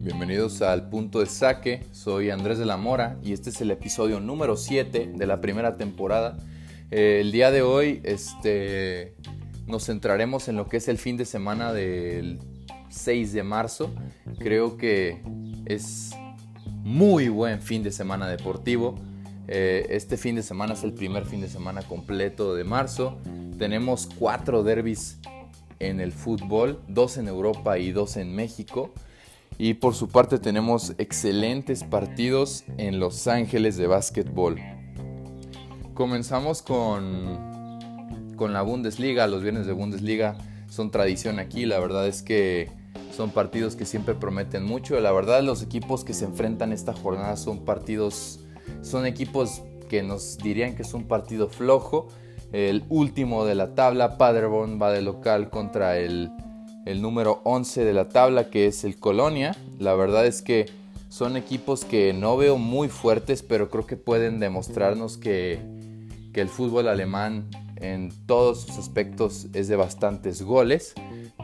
Bienvenidos 0.00 0.62
al 0.62 0.88
punto 0.88 1.18
de 1.18 1.26
saque, 1.26 1.82
soy 1.90 2.30
Andrés 2.30 2.58
de 2.58 2.66
la 2.66 2.76
Mora 2.76 3.18
y 3.24 3.32
este 3.32 3.50
es 3.50 3.60
el 3.60 3.72
episodio 3.72 4.20
número 4.20 4.56
7 4.56 5.14
de 5.16 5.26
la 5.26 5.40
primera 5.40 5.76
temporada. 5.76 6.38
Eh, 6.92 7.18
el 7.20 7.32
día 7.32 7.50
de 7.50 7.62
hoy 7.62 8.00
este, 8.04 9.16
nos 9.66 9.86
centraremos 9.86 10.46
en 10.46 10.54
lo 10.54 10.68
que 10.68 10.76
es 10.76 10.86
el 10.86 10.98
fin 10.98 11.16
de 11.16 11.24
semana 11.24 11.72
del 11.72 12.38
6 12.90 13.32
de 13.32 13.42
marzo. 13.42 13.90
Creo 14.38 14.76
que 14.76 15.20
es 15.66 16.12
muy 16.64 17.28
buen 17.28 17.60
fin 17.60 17.82
de 17.82 17.90
semana 17.90 18.28
deportivo. 18.28 18.94
Eh, 19.48 19.86
este 19.90 20.16
fin 20.16 20.36
de 20.36 20.44
semana 20.44 20.74
es 20.74 20.84
el 20.84 20.92
primer 20.92 21.26
fin 21.26 21.40
de 21.40 21.48
semana 21.48 21.82
completo 21.82 22.54
de 22.54 22.62
marzo. 22.62 23.18
Tenemos 23.58 24.08
cuatro 24.18 24.62
derbis 24.62 25.18
en 25.80 26.00
el 26.00 26.12
fútbol, 26.12 26.80
dos 26.88 27.16
en 27.16 27.28
Europa 27.28 27.78
y 27.78 27.92
dos 27.92 28.16
en 28.16 28.34
México. 28.34 28.92
Y 29.58 29.74
por 29.74 29.94
su 29.94 30.08
parte 30.08 30.38
tenemos 30.38 30.94
excelentes 30.98 31.82
partidos 31.82 32.64
en 32.76 33.00
Los 33.00 33.26
Ángeles 33.26 33.76
de 33.76 33.86
básquetbol. 33.86 34.60
Comenzamos 35.94 36.62
con, 36.62 37.78
con 38.36 38.52
la 38.52 38.62
Bundesliga. 38.62 39.26
Los 39.26 39.42
viernes 39.42 39.66
de 39.66 39.72
Bundesliga 39.72 40.36
son 40.68 40.90
tradición 40.90 41.40
aquí. 41.40 41.66
La 41.66 41.80
verdad 41.80 42.06
es 42.06 42.22
que 42.22 42.70
son 43.18 43.30
partidos 43.30 43.74
que 43.74 43.84
siempre 43.84 44.14
prometen 44.14 44.64
mucho. 44.64 45.00
La 45.00 45.10
verdad 45.10 45.42
los 45.42 45.62
equipos 45.62 46.04
que 46.04 46.14
se 46.14 46.24
enfrentan 46.24 46.72
esta 46.72 46.92
jornada 46.92 47.36
son 47.36 47.64
partidos, 47.64 48.44
son 48.82 49.06
equipos 49.06 49.62
que 49.88 50.04
nos 50.04 50.38
dirían 50.38 50.76
que 50.76 50.82
es 50.82 50.94
un 50.94 51.08
partido 51.08 51.48
flojo. 51.48 52.08
El 52.52 52.84
último 52.88 53.44
de 53.44 53.54
la 53.54 53.74
tabla, 53.74 54.16
Paderborn 54.16 54.80
va 54.80 54.90
de 54.90 55.02
local 55.02 55.50
contra 55.50 55.98
el, 55.98 56.30
el 56.86 57.02
número 57.02 57.42
11 57.44 57.84
de 57.84 57.92
la 57.92 58.08
tabla 58.08 58.48
que 58.48 58.66
es 58.66 58.84
el 58.84 58.96
Colonia. 58.98 59.54
La 59.78 59.94
verdad 59.94 60.26
es 60.26 60.40
que 60.40 60.66
son 61.10 61.36
equipos 61.36 61.84
que 61.84 62.12
no 62.12 62.36
veo 62.36 62.56
muy 62.56 62.88
fuertes, 62.88 63.42
pero 63.42 63.68
creo 63.68 63.86
que 63.86 63.96
pueden 63.96 64.40
demostrarnos 64.40 65.18
que, 65.18 65.60
que 66.32 66.40
el 66.40 66.48
fútbol 66.48 66.88
alemán 66.88 67.48
en 67.76 68.10
todos 68.26 68.62
sus 68.62 68.78
aspectos 68.78 69.46
es 69.52 69.68
de 69.68 69.76
bastantes 69.76 70.42
goles. 70.42 70.94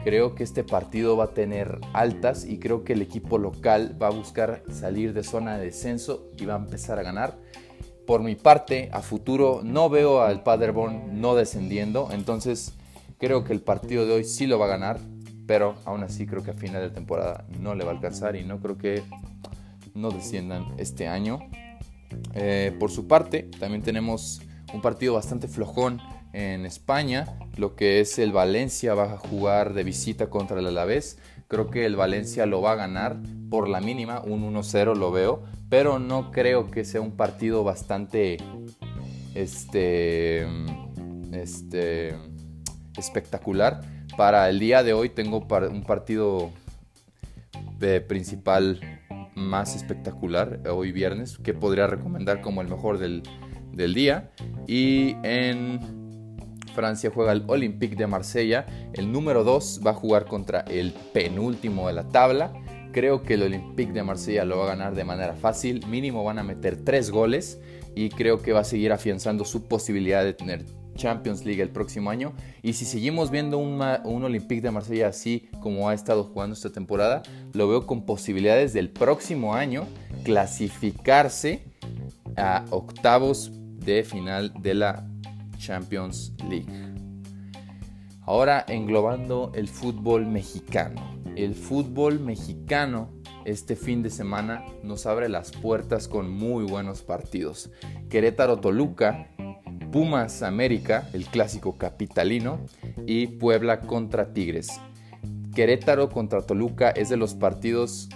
Creo 0.03 0.35
que 0.35 0.43
este 0.43 0.63
partido 0.63 1.17
va 1.17 1.25
a 1.25 1.33
tener 1.33 1.79
altas 1.93 2.45
y 2.45 2.59
creo 2.59 2.83
que 2.83 2.93
el 2.93 3.01
equipo 3.01 3.37
local 3.37 3.97
va 4.01 4.07
a 4.07 4.11
buscar 4.11 4.63
salir 4.71 5.13
de 5.13 5.23
zona 5.23 5.57
de 5.57 5.65
descenso 5.65 6.29
y 6.37 6.45
va 6.45 6.55
a 6.55 6.57
empezar 6.57 6.99
a 6.99 7.03
ganar. 7.03 7.37
Por 8.05 8.21
mi 8.21 8.35
parte, 8.35 8.89
a 8.93 9.01
futuro 9.01 9.61
no 9.63 9.89
veo 9.89 10.21
al 10.21 10.43
Paderborn 10.43 11.19
no 11.19 11.35
descendiendo, 11.35 12.09
entonces 12.11 12.73
creo 13.17 13.43
que 13.43 13.53
el 13.53 13.61
partido 13.61 14.05
de 14.05 14.13
hoy 14.13 14.23
sí 14.23 14.45
lo 14.45 14.59
va 14.59 14.65
a 14.65 14.69
ganar, 14.69 14.99
pero 15.47 15.75
aún 15.85 16.03
así 16.03 16.27
creo 16.27 16.43
que 16.43 16.51
a 16.51 16.53
final 16.53 16.81
de 16.81 16.89
temporada 16.89 17.45
no 17.59 17.73
le 17.73 17.83
va 17.83 17.91
a 17.91 17.95
alcanzar 17.95 18.35
y 18.35 18.43
no 18.43 18.59
creo 18.59 18.77
que 18.77 19.03
no 19.95 20.11
desciendan 20.11 20.65
este 20.77 21.07
año. 21.07 21.39
Eh, 22.33 22.75
por 22.79 22.91
su 22.91 23.07
parte, 23.07 23.49
también 23.59 23.81
tenemos 23.81 24.41
un 24.73 24.81
partido 24.81 25.13
bastante 25.13 25.47
flojón 25.47 25.99
en 26.35 26.65
España, 26.65 27.39
lo 27.55 27.77
que 27.77 28.01
es 28.01 28.19
el 28.19 28.33
Valencia 28.33 28.93
va 28.93 29.13
a 29.13 29.17
jugar 29.17 29.73
de 29.73 29.85
visita 29.85 30.29
contra 30.29 30.59
el 30.59 30.67
Alavés. 30.67 31.17
Creo 31.47 31.69
que 31.69 31.85
el 31.85 31.95
Valencia 31.95 32.45
lo 32.45 32.61
va 32.61 32.73
a 32.73 32.75
ganar 32.75 33.15
por 33.49 33.69
la 33.69 33.79
mínima, 33.79 34.19
un 34.19 34.53
1-0 34.53 34.97
lo 34.97 35.11
veo, 35.13 35.43
pero 35.69 35.97
no 35.97 36.31
creo 36.31 36.69
que 36.71 36.83
sea 36.83 36.99
un 36.99 37.11
partido 37.15 37.63
bastante 37.63 38.35
este 39.33 40.45
este 41.31 42.15
espectacular. 42.97 43.79
Para 44.17 44.49
el 44.49 44.59
día 44.59 44.83
de 44.83 44.91
hoy 44.91 45.09
tengo 45.09 45.47
un 45.71 45.83
partido 45.83 46.51
principal 48.09 48.81
más 49.35 49.75
espectacular 49.75 50.59
hoy 50.69 50.91
viernes 50.91 51.37
que 51.37 51.53
podría 51.53 51.87
recomendar 51.87 52.41
como 52.41 52.61
el 52.61 52.67
mejor 52.67 52.97
del, 52.97 53.23
del 53.71 53.93
día. 53.93 54.31
Y 54.67 55.15
en 55.23 56.04
Francia 56.75 57.11
juega 57.13 57.31
el 57.31 57.43
Olympique 57.47 57.95
de 57.95 58.05
Marsella. 58.05 58.65
El 58.93 59.11
número 59.11 59.43
2 59.43 59.81
va 59.85 59.91
a 59.91 59.93
jugar 59.95 60.25
contra 60.25 60.59
el 60.61 60.93
penúltimo 61.13 61.87
de 61.87 61.93
la 61.93 62.09
tabla. 62.09 62.53
Creo 62.91 63.23
que 63.23 63.33
el 63.33 63.43
Olympique 63.43 63.93
de 63.93 64.03
Marsella 64.03 64.45
lo 64.45 64.59
va 64.59 64.65
a 64.65 64.67
ganar 64.67 64.93
de 64.93 65.03
manera 65.03 65.33
fácil. 65.33 65.85
Mínimo 65.87 66.23
van 66.23 66.37
a 66.37 66.43
meter 66.43 66.83
3 66.83 67.09
goles. 67.09 67.59
Y 67.95 68.09
creo 68.09 68.41
que 68.41 68.51
va 68.51 68.59
a 68.59 68.65
seguir 68.65 68.91
afianzando 68.91 69.45
su 69.45 69.67
posibilidad 69.67 70.23
de 70.23 70.33
tener 70.33 70.65
Champions 70.95 71.45
League 71.45 71.61
el 71.61 71.69
próximo 71.69 72.09
año. 72.09 72.33
Y 72.61 72.73
si 72.73 72.85
seguimos 72.85 73.31
viendo 73.31 73.57
un, 73.57 73.81
Olympique 73.81 74.61
de 74.61 74.71
Marsella 74.71 75.07
así 75.07 75.49
como 75.61 75.89
ha 75.89 75.93
estado 75.93 76.23
jugando 76.23 76.53
esta 76.53 76.71
temporada, 76.71 77.23
lo 77.53 77.67
veo 77.67 77.85
con 77.85 78.05
posibilidades 78.05 78.73
del 78.73 78.89
próximo 78.89 79.55
año 79.55 79.87
clasificarse 80.23 81.63
a 82.37 82.65
octavos 82.71 83.51
de 83.53 84.03
final 84.03 84.51
de 84.59 84.73
la 84.73 85.07
Champions 85.65 86.33
League. 86.47 86.67
Ahora 88.21 88.63
englobando 88.67 89.51
el 89.55 89.67
fútbol 89.67 90.27
mexicano. 90.27 91.01
El 91.35 91.55
fútbol 91.55 92.19
mexicano 92.19 93.09
este 93.45 93.75
fin 93.75 94.01
de 94.01 94.09
semana 94.09 94.63
nos 94.83 95.05
abre 95.05 95.29
las 95.29 95.51
puertas 95.51 96.07
con 96.07 96.29
muy 96.29 96.65
buenos 96.65 97.01
partidos. 97.01 97.71
Querétaro 98.09 98.59
Toluca, 98.59 99.29
Pumas 99.91 100.41
América, 100.41 101.07
el 101.13 101.25
clásico 101.25 101.77
capitalino, 101.77 102.59
y 103.05 103.27
Puebla 103.27 103.81
contra 103.81 104.33
Tigres. 104.33 104.69
Querétaro 105.53 106.09
contra 106.09 106.41
Toluca 106.41 106.89
es 106.89 107.09
de 107.09 107.17
los 107.17 107.35
partidos 107.35 108.09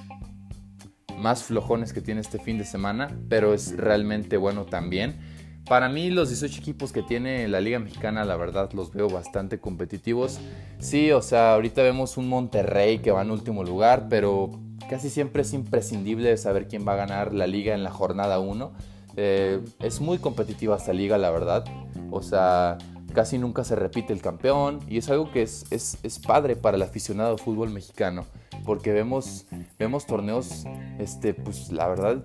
más 1.17 1.43
flojones 1.43 1.93
que 1.93 2.01
tiene 2.01 2.21
este 2.21 2.39
fin 2.39 2.57
de 2.57 2.65
semana, 2.65 3.15
pero 3.29 3.53
es 3.53 3.77
realmente 3.77 4.37
bueno 4.37 4.65
también. 4.65 5.19
Para 5.69 5.87
mí 5.87 6.09
los 6.09 6.29
18 6.29 6.59
equipos 6.59 6.91
que 6.91 7.03
tiene 7.03 7.47
la 7.47 7.61
Liga 7.61 7.77
Mexicana, 7.77 8.25
la 8.25 8.35
verdad 8.35 8.71
los 8.73 8.91
veo 8.91 9.07
bastante 9.07 9.59
competitivos. 9.59 10.39
Sí, 10.79 11.11
o 11.11 11.21
sea, 11.21 11.53
ahorita 11.53 11.83
vemos 11.83 12.17
un 12.17 12.27
Monterrey 12.27 12.97
que 12.99 13.11
va 13.11 13.21
en 13.21 13.29
último 13.29 13.63
lugar, 13.63 14.07
pero 14.09 14.49
casi 14.89 15.11
siempre 15.11 15.43
es 15.43 15.53
imprescindible 15.53 16.35
saber 16.37 16.67
quién 16.67 16.87
va 16.87 16.93
a 16.93 16.95
ganar 16.95 17.35
la 17.35 17.45
liga 17.45 17.75
en 17.75 17.83
la 17.83 17.91
jornada 17.91 18.39
1. 18.39 18.71
Eh, 19.15 19.59
es 19.79 20.01
muy 20.01 20.17
competitiva 20.17 20.75
esta 20.75 20.91
liga, 20.91 21.19
la 21.19 21.29
verdad. 21.29 21.63
O 22.09 22.23
sea, 22.23 22.79
casi 23.13 23.37
nunca 23.37 23.63
se 23.63 23.75
repite 23.75 24.11
el 24.11 24.21
campeón 24.21 24.79
y 24.87 24.97
es 24.97 25.07
algo 25.11 25.31
que 25.31 25.43
es, 25.43 25.65
es, 25.69 25.99
es 26.01 26.17
padre 26.17 26.55
para 26.55 26.77
el 26.77 26.81
aficionado 26.81 27.35
de 27.35 27.43
fútbol 27.43 27.69
mexicano, 27.69 28.25
porque 28.65 28.91
vemos, 28.91 29.45
vemos 29.77 30.07
torneos, 30.07 30.65
este, 30.97 31.35
pues 31.35 31.71
la 31.71 31.87
verdad, 31.87 32.23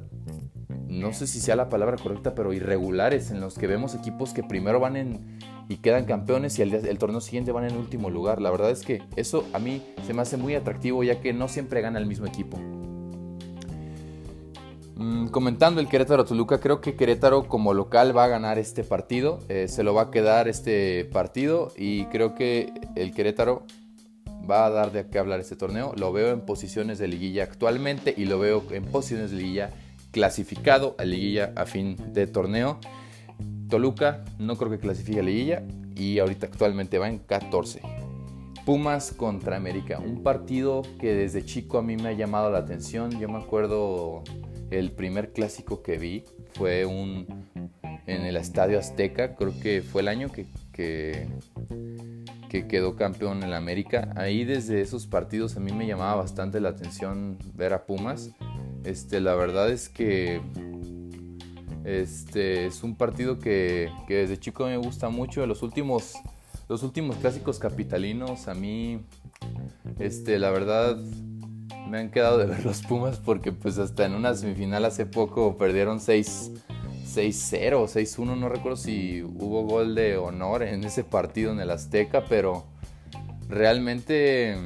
no 1.01 1.13
sé 1.13 1.27
si 1.27 1.41
sea 1.41 1.57
la 1.57 1.69
palabra 1.69 1.97
correcta, 1.97 2.35
pero 2.35 2.53
irregulares, 2.53 3.31
en 3.31 3.41
los 3.41 3.59
que 3.59 3.67
vemos 3.67 3.95
equipos 3.95 4.33
que 4.33 4.43
primero 4.43 4.81
van 4.81 4.97
en 4.97 5.39
y 5.69 5.77
quedan 5.77 6.05
campeones 6.05 6.59
y 6.59 6.63
el, 6.63 6.75
el, 6.75 6.99
torneo 6.99 7.21
siguiente 7.21 7.53
van 7.53 7.65
en 7.65 7.77
último 7.77 8.11
lugar. 8.11 8.41
La 8.41 8.51
verdad 8.51 8.71
es 8.71 8.83
que 8.83 9.03
eso 9.17 9.47
a 9.53 9.59
mí 9.59 9.83
se 10.07 10.13
me 10.13 10.23
hace 10.23 10.37
muy 10.37 10.55
atractivo 10.55 11.03
ya 11.03 11.21
que 11.21 11.33
no 11.33 11.49
siempre 11.49 11.81
gana 11.81 11.99
el 11.99 12.07
mismo 12.07 12.27
equipo. 12.27 12.59
Mm, 14.97 15.29
comentando 15.29 15.81
el 15.81 15.89
Querétaro 15.89 16.25
Toluca, 16.25 16.61
creo 16.61 16.81
que 16.81 16.95
Querétaro 16.95 17.49
como 17.49 17.75
local 17.75 18.17
va 18.17 18.25
a 18.25 18.29
ganar 18.29 18.59
este 18.59 18.85
partido, 18.85 19.41
eh, 19.49 19.67
se 19.69 19.83
lo 19.83 19.93
va 19.93 20.03
a 20.03 20.11
quedar 20.11 20.47
este 20.47 21.05
partido 21.07 21.73
y 21.77 22.05
creo 22.07 22.35
que 22.35 22.73
el 22.95 23.13
Querétaro 23.13 23.65
va 24.49 24.67
a 24.67 24.71
dar 24.71 24.93
de 24.93 25.09
qué 25.09 25.19
hablar 25.19 25.41
este 25.41 25.57
torneo. 25.57 25.93
Lo 25.97 26.13
veo 26.13 26.31
en 26.31 26.43
posiciones 26.43 26.99
de 26.99 27.09
liguilla 27.09 27.43
actualmente 27.45 28.15
y 28.17 28.27
lo 28.27 28.39
veo 28.39 28.63
en 28.71 28.85
posiciones 28.85 29.31
de 29.33 29.39
liguilla 29.39 29.71
clasificado 30.15 30.95
a 30.97 31.05
liguilla 31.05 31.53
a 31.57 31.67
fin 31.67 31.97
de 32.13 32.29
torneo. 32.29 32.79
Toluca 33.69 34.25
no 34.39 34.57
creo 34.57 34.71
que 34.71 34.79
clasifique 34.79 35.19
a 35.19 35.25
liguilla 35.25 35.65
y 35.97 36.21
ahorita 36.21 36.47
actualmente 36.47 36.99
va 36.99 37.09
en 37.09 37.19
14. 37.19 37.83
Pumas 38.65 39.13
contra 39.13 39.57
América, 39.57 39.99
un 39.99 40.23
partido 40.23 40.83
que 41.01 41.13
desde 41.15 41.45
chico 41.45 41.79
a 41.79 41.83
mí 41.83 41.97
me 41.97 42.11
ha 42.11 42.13
llamado 42.13 42.49
la 42.53 42.59
atención. 42.59 43.11
Yo 43.19 43.29
me 43.29 43.39
acuerdo 43.39 44.23
el 44.71 44.93
primer 44.93 45.33
clásico 45.33 45.83
que 45.83 45.99
vi 45.99 46.25
fue 46.53 46.87
un 46.87 47.27
en 48.07 48.23
el 48.23 48.37
Estadio 48.37 48.79
Azteca, 48.79 49.35
creo 49.35 49.59
que 49.61 49.83
fue 49.83 50.03
el 50.03 50.09
año 50.09 50.31
que, 50.31 50.47
que, 50.73 51.27
que 52.49 52.69
quedó 52.69 52.95
campeón 52.95 53.43
en 53.43 53.53
América. 53.53 54.13
Ahí 54.15 54.45
desde 54.45 54.81
esos 54.81 55.09
partidos 55.09 55.57
a 55.57 55.61
mí 55.61 55.73
me 55.73 55.89
llamaba 55.89 56.17
bastante 56.17 56.61
la 56.61 56.69
atención 56.69 57.37
ver 57.55 57.73
a 57.73 57.85
Pumas. 57.85 58.31
Este, 58.85 59.21
la 59.21 59.35
verdad 59.35 59.71
es 59.71 59.89
que 59.89 60.41
este, 61.85 62.67
es 62.67 62.83
un 62.83 62.97
partido 62.97 63.39
que, 63.39 63.91
que 64.07 64.17
desde 64.17 64.39
chico 64.39 64.67
me 64.67 64.77
gusta 64.77 65.09
mucho. 65.09 65.47
Los 65.47 65.63
últimos, 65.63 66.15
los 66.69 66.83
últimos 66.83 67.17
clásicos 67.17 67.59
capitalinos 67.59 68.49
a 68.49 68.55
mí, 68.55 69.01
este, 69.99 70.39
la 70.39 70.51
verdad, 70.51 70.97
me 71.89 71.99
han 71.99 72.11
quedado 72.11 72.39
de 72.39 72.47
ver 72.47 72.65
los 72.65 72.83
Pumas 72.83 73.19
porque 73.19 73.53
pues 73.53 73.79
hasta 73.79 74.07
en 74.07 74.15
una 74.15 74.35
semifinal 74.35 74.85
hace 74.85 75.07
poco 75.07 75.57
perdieron 75.57 76.01
6 76.01 76.53
6-0 77.15 77.75
o 77.75 77.87
6-1, 77.87 78.37
no 78.37 78.49
recuerdo 78.49 78.77
si 78.77 79.23
hubo 79.23 79.63
gol 79.63 79.95
de 79.95 80.17
honor 80.17 80.63
en 80.63 80.83
ese 80.85 81.05
partido 81.05 81.53
en 81.53 81.61
el 81.61 81.71
Azteca, 81.71 82.25
pero 82.29 82.65
realmente 83.49 84.57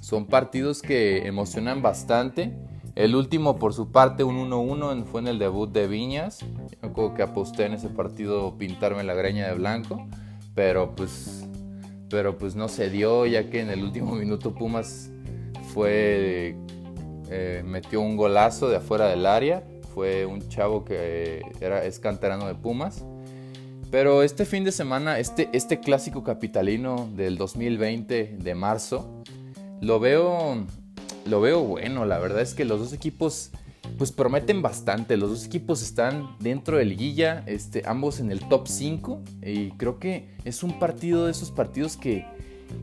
son 0.00 0.26
partidos 0.26 0.80
que 0.80 1.26
emocionan 1.26 1.82
bastante. 1.82 2.54
El 2.98 3.14
último, 3.14 3.60
por 3.60 3.74
su 3.74 3.92
parte, 3.92 4.24
un 4.24 4.50
1-1 4.50 5.04
fue 5.04 5.20
en 5.20 5.28
el 5.28 5.38
debut 5.38 5.70
de 5.70 5.86
Viñas. 5.86 6.40
Yo 6.82 6.92
creo 6.92 7.14
que 7.14 7.22
aposté 7.22 7.64
en 7.64 7.74
ese 7.74 7.90
partido 7.90 8.58
pintarme 8.58 9.04
la 9.04 9.14
greña 9.14 9.46
de 9.46 9.54
blanco, 9.54 10.04
pero 10.56 10.96
pues, 10.96 11.46
pero 12.10 12.36
pues 12.38 12.56
no 12.56 12.66
se 12.66 12.90
dio, 12.90 13.24
ya 13.24 13.50
que 13.50 13.60
en 13.60 13.70
el 13.70 13.84
último 13.84 14.14
minuto 14.16 14.52
Pumas 14.52 15.12
fue 15.72 16.56
eh, 17.30 17.62
metió 17.64 18.00
un 18.00 18.16
golazo 18.16 18.68
de 18.68 18.78
afuera 18.78 19.06
del 19.06 19.26
área. 19.26 19.62
Fue 19.94 20.26
un 20.26 20.48
chavo 20.48 20.84
que 20.84 21.42
era, 21.60 21.84
es 21.84 22.00
canterano 22.00 22.48
de 22.48 22.56
Pumas. 22.56 23.04
Pero 23.92 24.24
este 24.24 24.44
fin 24.44 24.64
de 24.64 24.72
semana, 24.72 25.20
este, 25.20 25.48
este 25.52 25.78
clásico 25.78 26.24
capitalino 26.24 27.08
del 27.14 27.38
2020 27.38 28.38
de 28.40 28.54
marzo, 28.56 29.22
lo 29.80 30.00
veo, 30.00 30.66
lo 31.28 31.40
veo 31.40 31.62
bueno. 31.62 32.04
La 32.04 32.18
verdad 32.18 32.40
es 32.40 32.54
que 32.54 32.64
los 32.64 32.80
dos 32.80 32.92
equipos 32.92 33.50
pues 33.96 34.12
prometen 34.12 34.62
bastante. 34.62 35.16
Los 35.16 35.30
dos 35.30 35.46
equipos 35.46 35.82
están 35.82 36.36
dentro 36.40 36.76
del 36.76 36.90
liguilla, 36.90 37.44
este, 37.46 37.82
ambos 37.86 38.20
en 38.20 38.30
el 38.30 38.40
top 38.48 38.66
5. 38.66 39.22
Y 39.42 39.70
creo 39.72 39.98
que 39.98 40.36
es 40.44 40.62
un 40.62 40.78
partido 40.78 41.26
de 41.26 41.30
esos 41.30 41.50
partidos 41.50 41.96
que, 41.96 42.26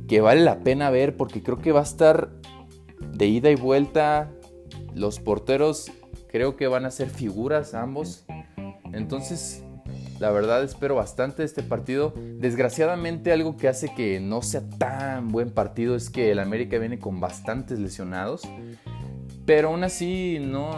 que 0.08 0.22
vale 0.22 0.42
la 0.42 0.60
pena 0.60 0.90
ver 0.90 1.18
porque 1.18 1.44
creo 1.44 1.60
que 1.60 1.72
va 1.72 1.82
a 1.82 1.84
estar 1.84 2.32
de 3.12 3.28
ida 3.28 3.50
y 3.52 3.56
vuelta. 3.56 4.32
Los 4.94 5.20
porteros 5.20 5.92
creo 6.30 6.56
que 6.56 6.68
van 6.68 6.86
a 6.86 6.92
ser 6.92 7.10
figuras 7.10 7.74
ambos. 7.74 8.26
Entonces, 8.94 9.65
la 10.20 10.32
verdad 10.32 10.64
espero 10.64 10.96
bastante 10.96 11.44
este 11.44 11.62
partido. 11.62 12.14
Desgraciadamente 12.16 13.32
algo 13.32 13.58
que 13.58 13.68
hace 13.68 13.94
que 13.94 14.20
no 14.20 14.42
sea 14.42 14.62
tan 14.78 15.28
buen 15.28 15.50
partido 15.52 15.96
es 15.96 16.10
que 16.10 16.32
el 16.32 16.40
América 16.40 16.78
viene 16.78 17.00
con 17.00 17.20
bastantes 17.20 17.80
lesionados. 17.80 18.44
Pero 19.46 19.70
aún 19.70 19.84
así 19.84 20.40
no, 20.40 20.72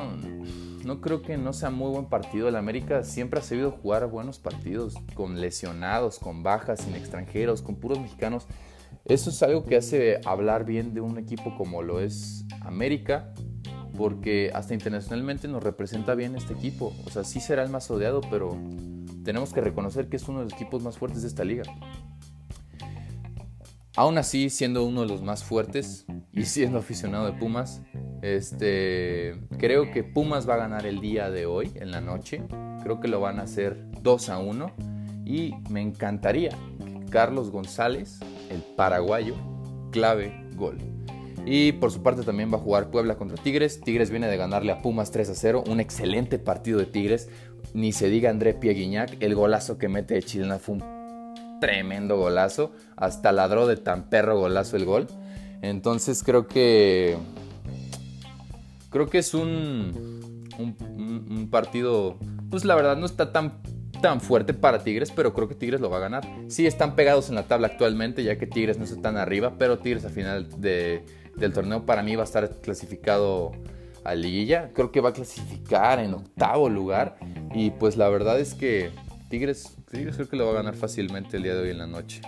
no 0.84 1.02
creo 1.02 1.22
que 1.22 1.38
no 1.38 1.54
sea 1.54 1.70
muy 1.70 1.92
buen 1.92 2.08
partido. 2.08 2.48
El 2.48 2.56
América 2.56 3.04
siempre 3.04 3.40
ha 3.40 3.44
sabido 3.44 3.72
jugar 3.72 4.08
buenos 4.08 4.40
partidos 4.40 4.96
con 5.14 5.40
lesionados, 5.40 6.18
con 6.18 6.44
bajas, 6.44 6.82
sin 6.82 6.96
extranjeros, 6.96 7.62
con 7.62 7.76
puros 7.76 8.00
mexicanos. 8.00 8.48
Eso 9.06 9.30
es 9.30 9.42
algo 9.44 9.64
que 9.66 9.78
hace 9.78 10.20
hablar 10.26 10.66
bien 10.66 10.94
de 10.94 11.02
un 11.02 11.18
equipo 11.18 11.56
como 11.56 11.82
lo 11.82 12.02
es 12.02 12.44
América, 12.62 13.34
porque 13.96 14.52
hasta 14.54 14.74
internacionalmente 14.74 15.48
nos 15.48 15.64
representa 15.64 16.14
bien 16.16 16.36
este 16.36 16.54
equipo. 16.54 16.94
O 17.06 17.10
sea, 17.10 17.24
sí 17.24 17.40
será 17.40 17.64
el 17.64 17.70
más 17.70 17.90
odiado, 17.90 18.20
pero 18.30 18.58
tenemos 19.28 19.52
que 19.52 19.60
reconocer 19.60 20.08
que 20.08 20.16
es 20.16 20.26
uno 20.30 20.40
de 20.40 20.46
los 20.46 20.54
equipos 20.54 20.82
más 20.82 20.98
fuertes 20.98 21.22
de 21.24 21.28
esta 21.28 21.44
liga. 21.44 21.64
Aún 23.98 24.18
así, 24.18 24.50
siendo 24.50 24.86
uno 24.86 25.02
de 25.02 25.08
los 25.08 25.22
más 25.22 25.44
fuertes 25.44 26.06
y 26.32 26.46
siendo 26.46 26.78
aficionado 26.78 27.26
de 27.26 27.34
Pumas, 27.34 27.82
este, 28.22 29.38
creo 29.60 29.92
que 29.92 30.06
Pumas 30.06 30.48
va 30.48 30.54
a 30.54 30.58
ganar 30.58 30.86
el 30.86 31.02
día 31.02 31.30
de 31.30 31.46
hoy, 31.46 31.74
en 31.76 31.92
la 31.92 32.00
noche. 32.00 32.42
Creo 32.84 33.02
que 33.02 33.10
lo 33.10 33.20
van 33.20 33.40
a 33.40 33.44
hacer 33.44 33.92
2 34.02 34.30
a 34.30 34.38
1. 34.38 34.72
Y 35.26 35.56
me 35.70 35.82
encantaría 35.82 36.52
que 36.52 37.06
Carlos 37.10 37.52
González 37.52 38.22
el 38.50 38.62
paraguayo, 38.78 39.36
clave 39.92 40.32
gol. 40.56 40.78
Y 41.50 41.72
por 41.72 41.92
su 41.92 42.04
parte 42.04 42.24
también 42.24 42.52
va 42.52 42.58
a 42.58 42.60
jugar 42.60 42.92
Puebla 42.92 43.16
contra 43.16 43.42
Tigres. 43.42 43.80
Tigres 43.80 44.10
viene 44.10 44.28
de 44.28 44.36
ganarle 44.36 44.74
a 44.74 44.82
Pumas 44.82 45.12
3 45.12 45.30
a 45.30 45.34
0. 45.34 45.64
Un 45.70 45.80
excelente 45.80 46.40
partido 46.40 46.78
de 46.78 46.86
Tigres. 46.86 47.30
Ni 47.74 47.92
se 47.92 48.10
diga 48.10 48.30
André 48.30 48.54
Pieguiñac. 48.54 49.18
El 49.20 49.36
golazo 49.36 49.78
que 49.78 49.90
mete 49.90 50.16
de 50.16 50.24
Chilena 50.24 50.60
fue 50.60 50.76
un 50.76 51.60
tremendo 51.60 52.18
golazo. 52.18 52.72
Hasta 52.96 53.32
ladró 53.32 53.68
de 53.68 53.78
tan 53.78 54.10
perro 54.10 54.40
golazo 54.40 54.78
el 54.78 54.86
gol. 54.86 55.08
Entonces 55.62 56.24
creo 56.24 56.48
que. 56.48 57.18
Creo 58.90 59.10
que 59.10 59.20
es 59.20 59.34
un, 59.34 60.48
un, 60.58 61.48
partido. 61.50 62.18
Pues 62.50 62.66
la 62.66 62.76
verdad 62.76 62.98
no 62.98 63.06
está 63.06 63.32
tan 63.32 63.62
tan 64.02 64.22
fuerte 64.22 64.54
para 64.54 64.84
Tigres, 64.84 65.12
pero 65.12 65.34
creo 65.34 65.48
que 65.48 65.56
Tigres 65.56 65.82
lo 65.82 65.90
va 65.90 65.98
a 65.98 66.02
ganar. 66.02 66.28
Sí, 66.48 66.68
están 66.68 66.96
pegados 66.96 67.30
en 67.30 67.36
la 67.36 67.44
tabla 67.44 67.68
actualmente, 67.68 68.24
ya 68.24 68.38
que 68.38 68.46
Tigres 68.46 68.78
no 68.78 68.84
está 68.84 69.02
tan 69.02 69.18
arriba, 69.18 69.56
pero 69.58 69.80
Tigres 69.80 70.06
al 70.06 70.12
final 70.12 70.48
del 70.62 71.54
torneo 71.54 71.86
para 71.86 72.04
mí 72.04 72.16
va 72.16 72.22
a 72.22 72.26
estar 72.26 72.62
clasificado 72.62 73.54
a 74.08 74.16
liguilla. 74.16 74.72
Creo 74.74 74.92
que 74.92 75.02
va 75.02 75.10
a 75.10 75.14
clasificar 75.14 76.00
en 76.00 76.14
octavo 76.14 76.70
lugar. 76.70 77.18
Y 77.54 77.72
pues 77.72 77.98
la 77.98 78.10
verdad 78.10 78.40
es 78.40 78.54
que 78.54 78.92
Tigres, 79.30 79.76
Tigres 79.92 80.16
creo 80.16 80.30
que 80.30 80.38
lo 80.38 80.46
va 80.46 80.52
a 80.52 80.56
ganar 80.56 80.76
fácilmente 80.76 81.38
el 81.38 81.44
día 81.44 81.54
de 81.56 81.64
hoy 81.64 81.70
en 81.72 81.78
la 81.78 81.88
noche. 81.88 82.22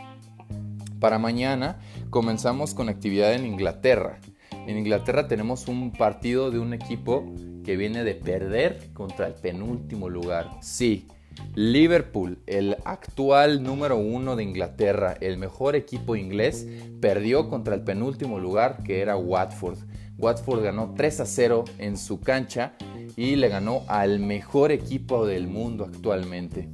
Para 1.00 1.18
mañana 1.18 1.80
comenzamos 2.10 2.74
con 2.74 2.90
actividad 2.90 3.34
en 3.34 3.46
Inglaterra. 3.46 4.20
En 4.52 4.78
Inglaterra 4.78 5.28
tenemos 5.28 5.68
un 5.68 5.92
partido 5.92 6.52
de 6.52 6.60
un 6.60 6.74
equipo 6.74 7.34
que 7.64 7.78
viene 7.78 8.04
de 8.04 8.16
perder 8.16 8.92
contra 8.94 9.28
el 9.28 9.34
penúltimo 9.34 10.10
lugar. 10.10 10.50
Sí, 10.62 11.08
Liverpool, 11.56 12.40
el 12.48 12.78
actual 12.84 13.64
número 13.64 13.98
uno 13.98 14.36
de 14.36 14.44
Inglaterra, 14.44 15.16
el 15.22 15.38
mejor 15.38 15.76
equipo 15.76 16.16
inglés, 16.16 16.68
perdió 17.02 17.50
contra 17.50 17.76
el 17.76 17.82
penúltimo 17.82 18.40
lugar 18.40 18.84
que 18.84 19.02
era 19.02 19.16
Watford. 19.16 19.80
Watford 20.20 20.64
ganó 20.64 20.94
3 20.96 21.22
a 21.22 21.26
0 21.26 21.66
en 21.78 21.98
su 21.98 22.20
cancha 22.20 22.74
y 23.16 23.36
le 23.36 23.50
ganó 23.50 23.84
al 23.88 24.20
mejor 24.20 24.72
equipo 24.72 25.26
del 25.26 25.48
mundo 25.48 25.86
actualmente. 25.86 26.70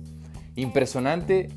Impresionante, 0.56 1.50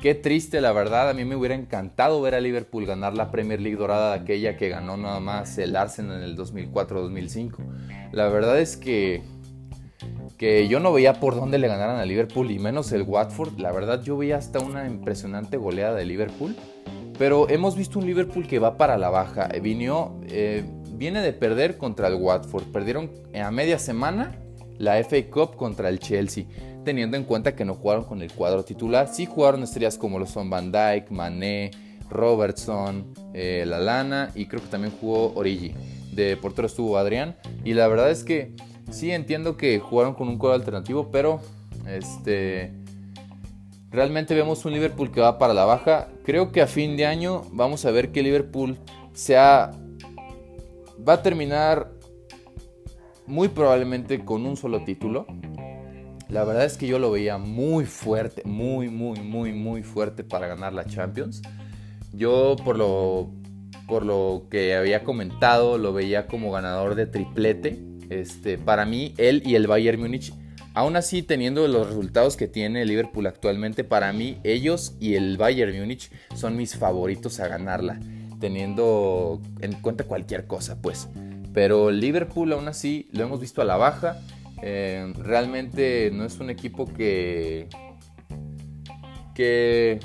qué 0.00 0.14
triste 0.14 0.60
la 0.60 0.72
verdad, 0.72 1.10
a 1.10 1.14
mí 1.14 1.24
me 1.24 1.36
hubiera 1.36 1.54
encantado 1.54 2.20
ver 2.20 2.34
a 2.34 2.40
Liverpool 2.40 2.86
ganar 2.86 3.14
la 3.14 3.30
Premier 3.30 3.60
League 3.60 3.78
dorada 3.78 4.14
de 4.14 4.20
aquella 4.20 4.56
que 4.56 4.68
ganó 4.68 4.96
nada 4.96 5.20
más 5.20 5.58
el 5.58 5.76
Arsenal 5.76 6.18
en 6.18 6.24
el 6.24 6.36
2004-2005. 6.36 8.10
La 8.12 8.28
verdad 8.28 8.60
es 8.60 8.76
que 8.76 9.22
que 10.40 10.68
yo 10.68 10.80
no 10.80 10.90
veía 10.90 11.20
por 11.20 11.34
dónde 11.34 11.58
le 11.58 11.68
ganaran 11.68 11.96
a 11.96 12.06
Liverpool 12.06 12.50
y 12.50 12.58
menos 12.58 12.92
el 12.92 13.02
Watford. 13.02 13.58
La 13.58 13.72
verdad 13.72 14.02
yo 14.02 14.16
veía 14.16 14.38
hasta 14.38 14.58
una 14.58 14.86
impresionante 14.86 15.58
goleada 15.58 15.94
de 15.94 16.06
Liverpool. 16.06 16.56
Pero 17.18 17.50
hemos 17.50 17.76
visto 17.76 17.98
un 17.98 18.06
Liverpool 18.06 18.46
que 18.46 18.58
va 18.58 18.78
para 18.78 18.96
la 18.96 19.10
baja. 19.10 19.48
Vino, 19.60 20.18
eh, 20.26 20.64
viene 21.00 21.20
de 21.20 21.32
perder 21.32 21.76
contra 21.78 22.06
el 22.06 22.14
Watford. 22.14 22.66
Perdieron 22.66 23.10
a 23.34 23.50
media 23.50 23.80
semana 23.80 24.36
la 24.78 25.02
FA 25.02 25.28
Cup 25.28 25.56
contra 25.56 25.88
el 25.88 25.98
Chelsea. 25.98 26.44
Teniendo 26.84 27.16
en 27.16 27.24
cuenta 27.24 27.56
que 27.56 27.64
no 27.64 27.74
jugaron 27.74 28.04
con 28.04 28.22
el 28.22 28.30
cuadro 28.32 28.64
titular. 28.64 29.08
Sí 29.08 29.26
jugaron 29.26 29.64
estrellas 29.64 29.98
como 29.98 30.20
lo 30.20 30.26
son 30.26 30.48
Van 30.48 30.70
Dyke, 30.70 31.10
Mané, 31.10 31.72
Robertson, 32.08 33.12
eh, 33.34 33.64
Lalana 33.66 34.30
y 34.36 34.46
creo 34.46 34.62
que 34.62 34.68
también 34.68 34.94
jugó 35.00 35.32
Origi. 35.34 35.74
De 36.12 36.36
portero 36.36 36.68
estuvo 36.68 36.96
Adrián. 36.96 37.34
Y 37.64 37.74
la 37.74 37.88
verdad 37.88 38.12
es 38.12 38.22
que 38.22 38.54
Sí, 38.90 39.12
entiendo 39.12 39.56
que 39.56 39.78
jugaron 39.78 40.14
con 40.14 40.28
un 40.28 40.36
cuadro 40.36 40.56
alternativo, 40.56 41.10
pero 41.12 41.40
este 41.86 42.72
realmente 43.90 44.34
vemos 44.34 44.64
un 44.64 44.72
Liverpool 44.72 45.12
que 45.12 45.20
va 45.20 45.38
para 45.38 45.54
la 45.54 45.64
baja. 45.64 46.08
Creo 46.24 46.50
que 46.52 46.60
a 46.60 46.66
fin 46.66 46.96
de 46.96 47.06
año 47.06 47.42
vamos 47.52 47.84
a 47.84 47.92
ver 47.92 48.10
que 48.10 48.22
Liverpool 48.22 48.78
sea 49.12 49.70
va 51.06 51.14
a 51.14 51.22
terminar 51.22 51.92
muy 53.26 53.48
probablemente 53.48 54.24
con 54.24 54.44
un 54.46 54.56
solo 54.56 54.84
título. 54.84 55.26
La 56.28 56.44
verdad 56.44 56.64
es 56.64 56.76
que 56.76 56.86
yo 56.86 56.98
lo 56.98 57.10
veía 57.10 57.38
muy 57.38 57.86
fuerte, 57.86 58.42
muy, 58.44 58.88
muy, 58.88 59.20
muy, 59.20 59.52
muy 59.52 59.82
fuerte 59.82 60.22
para 60.22 60.46
ganar 60.46 60.72
la 60.72 60.84
Champions. 60.84 61.42
Yo 62.12 62.56
por 62.64 62.76
lo, 62.76 63.30
por 63.88 64.04
lo 64.04 64.46
que 64.50 64.74
había 64.74 65.02
comentado, 65.02 65.78
lo 65.78 65.92
veía 65.92 66.26
como 66.26 66.52
ganador 66.52 66.94
de 66.94 67.06
triplete. 67.06 67.82
Este, 68.10 68.58
para 68.58 68.86
mí, 68.86 69.14
él 69.16 69.42
y 69.44 69.54
el 69.54 69.66
Bayern 69.66 70.00
Múnich, 70.00 70.32
aún 70.74 70.96
así 70.96 71.22
teniendo 71.22 71.66
los 71.66 71.88
resultados 71.88 72.36
que 72.36 72.48
tiene 72.48 72.84
Liverpool 72.84 73.26
actualmente, 73.26 73.84
para 73.84 74.12
mí 74.12 74.38
ellos 74.44 74.96
y 75.00 75.14
el 75.14 75.36
Bayern 75.36 75.78
Múnich 75.78 76.10
son 76.34 76.56
mis 76.56 76.76
favoritos 76.76 77.40
a 77.40 77.48
ganarla, 77.48 78.00
teniendo 78.40 79.40
en 79.60 79.74
cuenta 79.74 80.04
cualquier 80.04 80.46
cosa, 80.46 80.80
pues. 80.80 81.08
Pero 81.52 81.90
Liverpool 81.90 82.52
aún 82.52 82.68
así 82.68 83.08
lo 83.12 83.24
hemos 83.24 83.40
visto 83.40 83.62
a 83.62 83.64
la 83.64 83.76
baja. 83.76 84.20
Eh, 84.62 85.12
realmente 85.18 86.10
no 86.12 86.24
es 86.24 86.38
un 86.40 86.50
equipo 86.50 86.86
que 86.86 87.68
que 89.34 90.00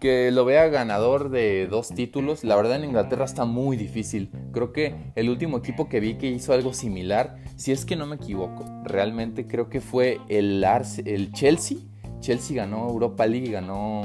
que 0.00 0.30
lo 0.30 0.46
vea 0.46 0.66
ganador 0.68 1.28
de 1.28 1.66
dos 1.66 1.90
títulos, 1.90 2.42
la 2.42 2.56
verdad 2.56 2.76
en 2.76 2.84
Inglaterra 2.84 3.26
está 3.26 3.44
muy 3.44 3.76
difícil. 3.76 4.30
Creo 4.50 4.72
que 4.72 5.12
el 5.14 5.28
último 5.28 5.58
equipo 5.58 5.90
que 5.90 6.00
vi 6.00 6.14
que 6.14 6.26
hizo 6.26 6.54
algo 6.54 6.72
similar, 6.72 7.36
si 7.56 7.70
es 7.70 7.84
que 7.84 7.96
no 7.96 8.06
me 8.06 8.16
equivoco, 8.16 8.64
realmente 8.84 9.46
creo 9.46 9.68
que 9.68 9.82
fue 9.82 10.18
el, 10.28 10.64
el 11.04 11.32
Chelsea. 11.32 11.76
Chelsea 12.20 12.56
ganó 12.56 12.88
Europa 12.88 13.26
League 13.26 13.50
ganó 13.50 14.02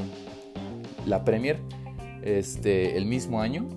la 1.06 1.24
Premier 1.24 1.60
este, 2.26 2.98
el 2.98 3.06
mismo 3.06 3.42
año. 3.42 3.68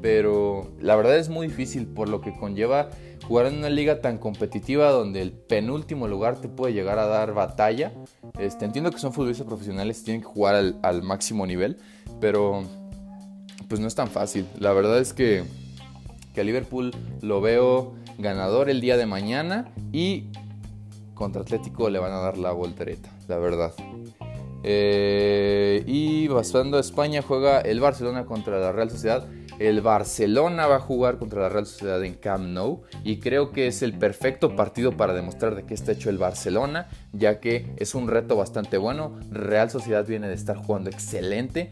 Pero 0.00 0.70
la 0.80 0.96
verdad 0.96 1.16
es 1.16 1.30
muy 1.30 1.48
difícil 1.48 1.86
por 1.86 2.08
lo 2.08 2.20
que 2.20 2.36
conlleva 2.36 2.90
jugar 3.26 3.46
en 3.46 3.56
una 3.58 3.70
liga 3.70 4.00
tan 4.00 4.18
competitiva 4.18 4.90
donde 4.90 5.22
el 5.22 5.32
penúltimo 5.32 6.08
lugar 6.08 6.40
te 6.40 6.48
puede 6.48 6.74
llegar 6.74 6.98
a 6.98 7.06
dar 7.06 7.32
batalla. 7.32 7.92
Este, 8.38 8.64
entiendo 8.64 8.90
que 8.90 8.98
son 8.98 9.12
futbolistas 9.12 9.46
profesionales 9.46 10.04
tienen 10.04 10.20
que 10.20 10.28
jugar 10.28 10.74
al, 10.82 11.02
máximo 11.02 11.46
nivel, 11.46 11.78
pero 12.20 12.64
pues 13.68 13.80
no 13.80 13.86
es 13.86 13.94
tan 13.94 14.08
fácil. 14.08 14.46
La 14.58 14.72
verdad 14.72 14.98
es 14.98 15.14
que, 15.14 15.44
que 16.34 16.42
a 16.42 16.44
Liverpool 16.44 16.90
lo 17.22 17.40
veo 17.40 17.94
ganador 18.18 18.68
el 18.68 18.80
día 18.80 18.96
de 18.96 19.06
mañana 19.06 19.72
y 19.92 20.26
contra 21.14 21.42
Atlético 21.42 21.88
le 21.88 21.98
van 21.98 22.12
a 22.12 22.18
dar 22.18 22.36
la 22.36 22.52
voltereta, 22.52 23.08
la 23.28 23.38
verdad. 23.38 23.72
Eh, 24.66 25.84
y 25.86 26.26
pasando 26.28 26.78
a 26.78 26.80
España 26.80 27.20
juega 27.20 27.60
el 27.60 27.80
Barcelona 27.80 28.24
contra 28.24 28.58
la 28.58 28.72
Real 28.72 28.90
Sociedad. 28.90 29.28
El 29.58 29.82
Barcelona 29.82 30.66
va 30.66 30.76
a 30.76 30.80
jugar 30.80 31.18
contra 31.18 31.42
la 31.42 31.48
Real 31.50 31.66
Sociedad 31.66 32.02
en 32.02 32.14
Camp 32.14 32.46
Nou 32.48 32.82
y 33.04 33.20
creo 33.20 33.52
que 33.52 33.68
es 33.68 33.82
el 33.82 33.92
perfecto 33.92 34.56
partido 34.56 34.96
para 34.96 35.12
demostrar 35.12 35.54
de 35.54 35.64
qué 35.64 35.74
está 35.74 35.92
hecho 35.92 36.10
el 36.10 36.18
Barcelona, 36.18 36.88
ya 37.12 37.38
que 37.40 37.72
es 37.76 37.94
un 37.94 38.08
reto 38.08 38.36
bastante 38.36 38.78
bueno. 38.78 39.20
Real 39.30 39.70
Sociedad 39.70 40.06
viene 40.06 40.28
de 40.28 40.34
estar 40.34 40.56
jugando 40.56 40.90
excelente. 40.90 41.70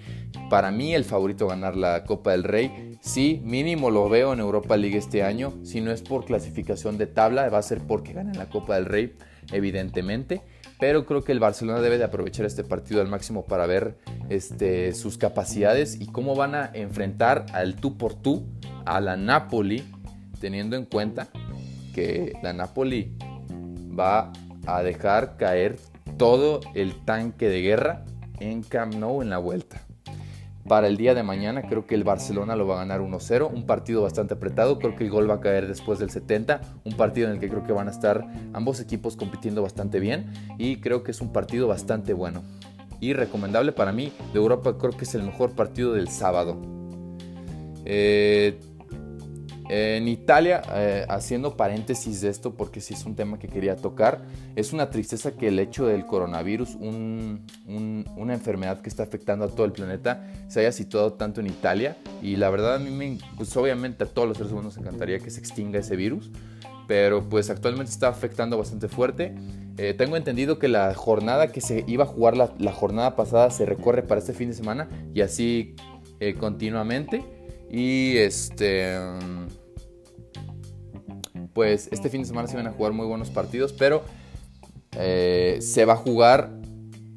Para 0.51 0.71
mí 0.71 0.95
el 0.95 1.05
favorito 1.05 1.49
ganar 1.49 1.77
la 1.77 2.05
Copa 2.05 2.33
del 2.33 2.45
Rey. 2.45 2.99
Sí, 3.01 3.41
mínimo 3.43 3.91
lo 3.91 4.09
veo 4.09 4.35
en 4.35 4.39
Europa 4.39 4.77
League 4.77 4.99
este 4.99 5.23
año. 5.23 5.55
Si 5.65 5.81
no 5.81 5.91
es 5.91 6.03
por 6.03 6.27
clasificación 6.27 6.99
de 6.99 7.07
tabla, 7.07 7.49
va 7.49 7.59
a 7.59 7.63
ser 7.63 7.81
porque 7.81 8.13
ganen 8.13 8.39
la 8.39 8.51
Copa 8.51 8.75
del 8.77 8.85
Rey, 8.85 9.15
evidentemente 9.51 10.43
pero 10.83 11.07
creo 11.07 11.23
que 11.23 11.31
el 11.31 11.39
Barcelona 11.39 11.81
debe 11.81 11.97
de 11.97 12.03
aprovechar 12.03 12.45
este 12.45 12.65
partido 12.65 13.01
al 13.01 13.07
máximo 13.07 13.45
para 13.45 13.67
ver 13.67 13.99
este, 14.31 14.93
sus 14.95 15.17
capacidades 15.17 16.01
y 16.01 16.07
cómo 16.07 16.35
van 16.35 16.57
a 16.57 16.73
enfrentar 16.75 17.47
al 17.53 17.77
tú 17.77 17.97
por 17.97 18.15
tú 18.15 18.43
a 18.85 19.01
la 19.01 19.17
Napoli, 19.17 19.85
teniendo 20.41 20.75
en 20.75 20.85
cuenta 20.85 21.29
que 21.95 22.33
la 22.43 22.53
Napoli 22.53 23.17
va 23.97 24.33
a 24.67 24.83
dejar 24.83 25.37
caer 25.37 25.77
todo 26.17 26.59
el 26.75 26.97
tanque 27.05 27.49
de 27.49 27.61
guerra 27.61 28.05
en 28.41 28.65
Camp 28.65 28.97
Nou 28.97 29.23
en 29.23 29.31
la 29.31 29.39
vuelta 29.39 29.83
para 30.69 30.87
el 30.87 30.97
día 30.97 31.15
de 31.15 31.23
mañana. 31.23 31.63
Creo 31.63 31.87
que 31.87 31.95
el 31.95 32.05
Barcelona 32.05 32.57
lo 32.57 32.67
va 32.67 32.77
a 32.77 32.79
ganar 32.79 33.01
1-0, 33.01 33.51
un 33.53 33.67
partido 33.67 34.03
bastante 34.03 34.35
apretado, 34.35 34.79
creo 34.79 34.97
que 34.97 35.05
el 35.05 35.11
gol 35.11 35.29
va 35.29 35.35
a 35.35 35.41
caer 35.41 35.69
después 35.69 35.99
del 35.99 36.11
70, 36.11 36.61
un 36.85 36.95
partido 36.95 37.29
en 37.29 37.35
el 37.35 37.41
que 37.41 37.49
creo 37.49 37.65
que 37.65 37.73
van 37.73 37.89
a 37.89 37.91
estar 37.91 38.27
ambos 38.53 38.81
equipos 38.81 39.17
compitiendo 39.17 39.63
bastante 39.63 40.01
bien 40.01 40.33
y 40.59 40.77
creo 40.77 41.03
que 41.03 41.11
es 41.11 41.21
un 41.21 41.33
partido 41.33 41.69
bastante 41.69 42.13
bueno. 42.13 42.43
Y 43.01 43.15
recomendable 43.15 43.73
para 43.73 43.93
mí, 43.93 44.13
de 44.33 44.39
Europa 44.39 44.79
creo 44.79 44.93
que 44.93 45.05
es 45.05 45.15
el 45.15 45.25
mejor 45.25 45.55
partido 45.57 45.93
del 45.93 46.09
sábado. 46.09 46.61
Eh, 47.85 48.61
en 49.69 50.09
Italia, 50.09 50.63
eh, 50.75 51.07
haciendo 51.09 51.57
paréntesis 51.57 52.21
de 52.21 52.29
esto, 52.29 52.55
porque 52.55 52.81
sí 52.81 52.95
es 52.95 53.05
un 53.05 53.15
tema 53.15 53.39
que 53.39 53.49
quería 53.49 53.77
tocar, 53.77 54.23
es 54.57 54.73
una 54.73 54.91
tristeza 54.91 55.33
que 55.33 55.49
el 55.49 55.59
hecho 55.59 55.87
del 55.87 56.07
coronavirus, 56.07 56.77
una 56.77 58.35
enfermedad 58.35 58.81
que 58.81 58.89
está 58.89 59.03
afectando 59.03 59.45
a 59.45 59.49
todo 59.49 59.65
el 59.65 59.73
planeta, 59.73 60.27
se 60.49 60.61
haya 60.61 60.73
situado 60.73 61.15
tanto 61.15 61.41
en 61.41 61.47
Italia. 61.47 61.97
Y 62.23 62.37
la 62.37 62.51
verdad 62.51 62.77
a 62.77 62.79
mí, 62.79 62.91
me, 62.91 63.19
pues 63.37 63.57
obviamente 63.57 64.05
a 64.05 64.07
todos 64.07 64.29
los 64.29 64.37
seres 64.37 64.53
humanos 64.53 64.77
nos 64.77 64.85
encantaría 64.85 65.19
que 65.19 65.31
se 65.31 65.41
extinga 65.41 65.79
ese 65.79 65.97
virus, 65.97 66.31
pero 66.87 67.29
pues 67.29 67.51
actualmente 67.51 67.91
está 67.91 68.09
afectando 68.09 68.59
bastante 68.59 68.89
fuerte. 68.89 69.35
Eh, 69.79 69.95
tengo 69.95 70.17
entendido 70.17 70.59
que 70.59 70.69
la 70.69 70.93
jornada 70.95 71.49
que 71.49 71.61
se 71.61 71.85
iba 71.87 72.05
a 72.05 72.07
jugar 72.07 72.37
la, 72.37 72.73
jornada 72.73 73.17
pasada 73.17 73.51
se 73.51 73.65
recorre 73.65 74.03
para 74.03 74.21
este 74.21 74.35
fin 74.35 74.49
de 74.49 74.55
semana 74.55 74.89
y 75.15 75.23
así 75.23 75.75
eh, 76.21 76.35
continuamente. 76.35 77.25
Y 77.73 78.19
este 78.19 78.99
pues 81.55 81.89
este 81.91 82.09
fin 82.09 82.23
de 82.23 82.29
semana 82.29 82.49
se 82.49 82.57
van 82.57 82.67
a 82.67 82.73
jugar 82.73 82.93
muy 82.93 83.07
buenos 83.07 83.31
partidos, 83.31 83.73
pero 83.73 84.05
eh, 84.99 85.59
se 85.61 85.85
va 85.85 85.95
a 85.95 85.97
jugar 85.97 86.51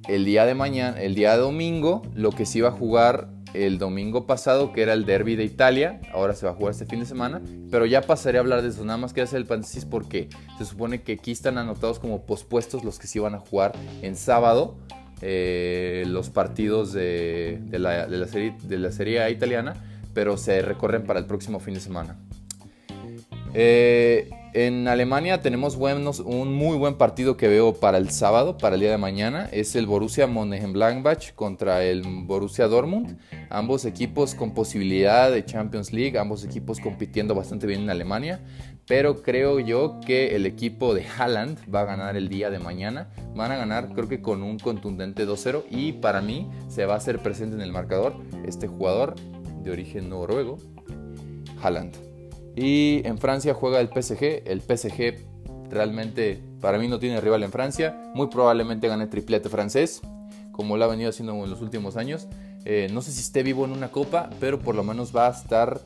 el 0.07 0.25
día 0.25 0.45
de 0.45 0.55
mañana, 0.55 1.01
el 1.01 1.15
día 1.15 1.33
de 1.33 1.39
domingo, 1.39 2.03
lo 2.13 2.31
que 2.31 2.45
se 2.45 2.59
iba 2.59 2.69
a 2.69 2.71
jugar 2.71 3.29
el 3.53 3.77
domingo 3.77 4.27
pasado, 4.27 4.73
que 4.73 4.81
era 4.81 4.93
el 4.93 5.05
derby 5.05 5.35
de 5.35 5.45
Italia, 5.45 6.01
ahora 6.13 6.35
se 6.35 6.45
va 6.45 6.51
a 6.51 6.55
jugar 6.55 6.71
este 6.71 6.85
fin 6.85 6.99
de 6.99 7.05
semana, 7.05 7.41
pero 7.71 7.85
ya 7.85 8.01
pasaré 8.01 8.37
a 8.37 8.41
hablar 8.41 8.61
de 8.61 8.69
eso, 8.69 8.83
nada 8.83 8.97
más 8.97 9.13
que 9.13 9.21
hacer 9.21 9.37
el 9.37 9.45
paréntesis 9.45 9.85
porque 9.85 10.29
se 10.57 10.65
supone 10.65 11.01
que 11.01 11.13
aquí 11.13 11.31
están 11.31 11.57
anotados 11.57 11.99
como 11.99 12.25
pospuestos 12.25 12.83
los 12.83 12.99
que 12.99 13.07
se 13.07 13.19
iban 13.19 13.33
a 13.33 13.39
jugar 13.39 13.71
en 14.01 14.15
sábado, 14.17 14.75
eh, 15.21 16.03
los 16.07 16.29
partidos 16.29 16.91
de, 16.91 17.61
la, 17.71 18.07
de, 18.07 18.17
la 18.17 18.27
serie, 18.27 18.55
de 18.63 18.77
la 18.77 18.91
serie 18.91 19.29
italiana, 19.31 19.73
pero 20.15 20.37
se 20.37 20.63
recorren 20.63 21.03
para 21.03 21.19
el 21.19 21.27
próximo 21.27 21.59
fin 21.59 21.75
de 21.75 21.81
semana. 21.81 22.17
Eh, 23.53 24.29
en 24.53 24.87
Alemania 24.87 25.41
tenemos 25.41 25.75
buenos, 25.75 26.19
un 26.19 26.53
muy 26.53 26.77
buen 26.77 26.95
partido 26.95 27.35
que 27.35 27.47
veo 27.49 27.73
para 27.73 27.97
el 27.97 28.09
sábado, 28.09 28.57
para 28.57 28.75
el 28.75 28.81
día 28.81 28.91
de 28.91 28.97
mañana. 28.97 29.49
Es 29.51 29.75
el 29.75 29.85
Borussia 29.85 30.27
Mönchengladbach 30.27 31.33
contra 31.35 31.83
el 31.83 32.03
Borussia 32.25 32.67
Dortmund. 32.67 33.17
Ambos 33.49 33.85
equipos 33.85 34.33
con 34.33 34.53
posibilidad 34.53 35.29
de 35.31 35.43
Champions 35.43 35.91
League, 35.91 36.17
ambos 36.17 36.43
equipos 36.45 36.79
compitiendo 36.79 37.35
bastante 37.35 37.67
bien 37.67 37.81
en 37.81 37.89
Alemania. 37.89 38.41
Pero 38.87 39.21
creo 39.21 39.59
yo 39.59 39.99
que 40.05 40.35
el 40.35 40.45
equipo 40.45 40.93
de 40.93 41.05
Haaland 41.05 41.57
va 41.73 41.81
a 41.81 41.85
ganar 41.85 42.15
el 42.15 42.29
día 42.29 42.49
de 42.49 42.59
mañana. 42.59 43.09
Van 43.35 43.51
a 43.51 43.57
ganar 43.57 43.89
creo 43.93 44.07
que 44.07 44.21
con 44.21 44.43
un 44.43 44.59
contundente 44.59 45.27
2-0 45.27 45.63
y 45.69 45.93
para 45.93 46.21
mí 46.21 46.49
se 46.69 46.85
va 46.85 46.93
a 46.93 46.97
hacer 46.97 47.19
presente 47.19 47.55
en 47.55 47.61
el 47.61 47.71
marcador 47.71 48.15
este 48.45 48.67
jugador 48.67 49.15
de 49.65 49.71
origen 49.71 50.09
noruego, 50.09 50.57
Haaland. 51.61 51.95
Y 52.55 53.05
en 53.05 53.17
Francia 53.17 53.53
juega 53.53 53.81
el 53.81 53.89
PSG. 53.89 54.43
El 54.45 54.61
PSG 54.61 55.17
realmente 55.69 56.41
para 56.61 56.77
mí 56.77 56.87
no 56.87 56.99
tiene 56.99 57.19
rival 57.19 57.43
en 57.43 57.51
Francia. 57.51 58.11
Muy 58.13 58.27
probablemente 58.27 58.87
gane 58.87 59.07
triplete 59.07 59.49
francés, 59.49 60.01
como 60.51 60.77
lo 60.77 60.85
ha 60.85 60.87
venido 60.87 61.09
haciendo 61.09 61.33
en 61.43 61.49
los 61.49 61.61
últimos 61.61 61.97
años. 61.97 62.27
Eh, 62.63 62.87
no 62.91 63.01
sé 63.01 63.11
si 63.11 63.19
esté 63.19 63.43
vivo 63.43 63.65
en 63.65 63.71
una 63.71 63.91
copa, 63.91 64.29
pero 64.39 64.59
por 64.59 64.75
lo 64.75 64.83
menos 64.83 65.15
va 65.15 65.27
a 65.27 65.31
estar 65.31 65.81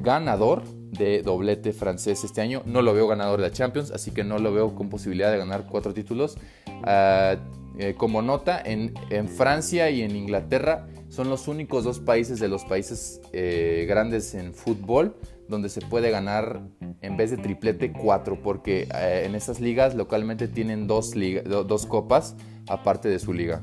ganador 0.00 0.62
de 0.64 1.22
doblete 1.22 1.72
francés 1.72 2.24
este 2.24 2.40
año. 2.40 2.62
No 2.66 2.82
lo 2.82 2.94
veo 2.94 3.06
ganador 3.06 3.40
de 3.40 3.48
la 3.48 3.52
Champions, 3.52 3.90
así 3.90 4.10
que 4.10 4.24
no 4.24 4.38
lo 4.38 4.52
veo 4.52 4.74
con 4.74 4.88
posibilidad 4.88 5.30
de 5.30 5.38
ganar 5.38 5.66
cuatro 5.66 5.92
títulos. 5.92 6.36
Ah, 6.84 7.36
eh, 7.78 7.94
como 7.96 8.22
nota, 8.22 8.60
en, 8.64 8.94
en, 9.10 9.28
Francia 9.28 9.90
y 9.90 10.02
en 10.02 10.14
Inglaterra 10.14 10.86
son 11.08 11.28
los 11.28 11.48
únicos 11.48 11.82
dos 11.82 11.98
países 11.98 12.38
de 12.38 12.46
los 12.46 12.64
países 12.64 13.20
eh, 13.32 13.84
grandes 13.88 14.34
en 14.34 14.54
fútbol 14.54 15.16
donde 15.48 15.68
se 15.68 15.80
puede 15.80 16.10
ganar 16.10 16.62
en 17.00 17.16
vez 17.16 17.30
de 17.30 17.36
triplete 17.36 17.92
cuatro, 17.92 18.40
porque 18.42 18.88
eh, 18.94 19.24
en 19.26 19.34
esas 19.34 19.60
ligas 19.60 19.94
localmente 19.94 20.48
tienen 20.48 20.86
dos, 20.86 21.12
dos 21.44 21.86
copas 21.86 22.36
aparte 22.68 23.08
de 23.08 23.18
su 23.18 23.32
liga. 23.32 23.62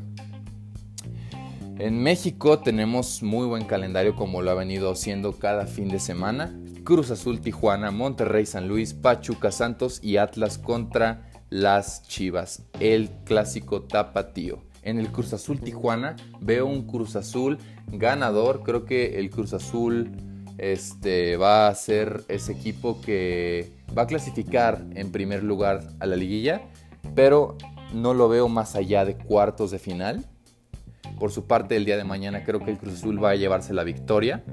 En 1.83 2.03
México 2.03 2.59
tenemos 2.59 3.23
muy 3.23 3.47
buen 3.47 3.65
calendario 3.65 4.15
como 4.15 4.43
lo 4.43 4.51
ha 4.51 4.53
venido 4.53 4.91
haciendo 4.91 5.39
cada 5.39 5.65
fin 5.65 5.87
de 5.89 5.99
semana. 5.99 6.55
Cruz 6.83 7.09
Azul 7.09 7.41
Tijuana, 7.41 7.89
Monterrey 7.89 8.45
San 8.45 8.67
Luis, 8.67 8.93
Pachuca 8.93 9.51
Santos 9.51 9.99
y 10.03 10.17
Atlas 10.17 10.59
contra 10.59 11.31
las 11.49 12.03
Chivas, 12.03 12.61
el 12.79 13.09
clásico 13.25 13.81
tapatío. 13.81 14.59
En 14.83 14.99
el 14.99 15.11
Cruz 15.11 15.33
Azul 15.33 15.59
Tijuana 15.59 16.17
veo 16.39 16.67
un 16.67 16.85
Cruz 16.85 17.15
Azul 17.15 17.57
ganador, 17.87 18.61
creo 18.61 18.85
que 18.85 19.17
el 19.17 19.31
Cruz 19.31 19.51
Azul 19.53 20.11
este, 20.59 21.35
va 21.37 21.67
a 21.67 21.73
ser 21.73 22.23
ese 22.27 22.51
equipo 22.51 23.01
que 23.01 23.71
va 23.97 24.03
a 24.03 24.07
clasificar 24.07 24.85
en 24.93 25.11
primer 25.11 25.41
lugar 25.41 25.87
a 25.99 26.05
la 26.05 26.15
liguilla, 26.15 26.61
pero 27.15 27.57
no 27.91 28.13
lo 28.13 28.29
veo 28.29 28.47
más 28.49 28.75
allá 28.75 29.03
de 29.03 29.17
cuartos 29.17 29.71
de 29.71 29.79
final. 29.79 30.27
Por 31.21 31.31
su 31.31 31.45
parte, 31.45 31.75
el 31.75 31.85
día 31.85 31.97
de 31.97 32.03
mañana 32.03 32.43
creo 32.43 32.61
que 32.61 32.71
el 32.71 32.79
Cruz 32.79 32.95
Azul 32.95 33.23
va 33.23 33.29
a 33.29 33.35
llevarse 33.35 33.75
la 33.75 33.83
victoria. 33.83 34.43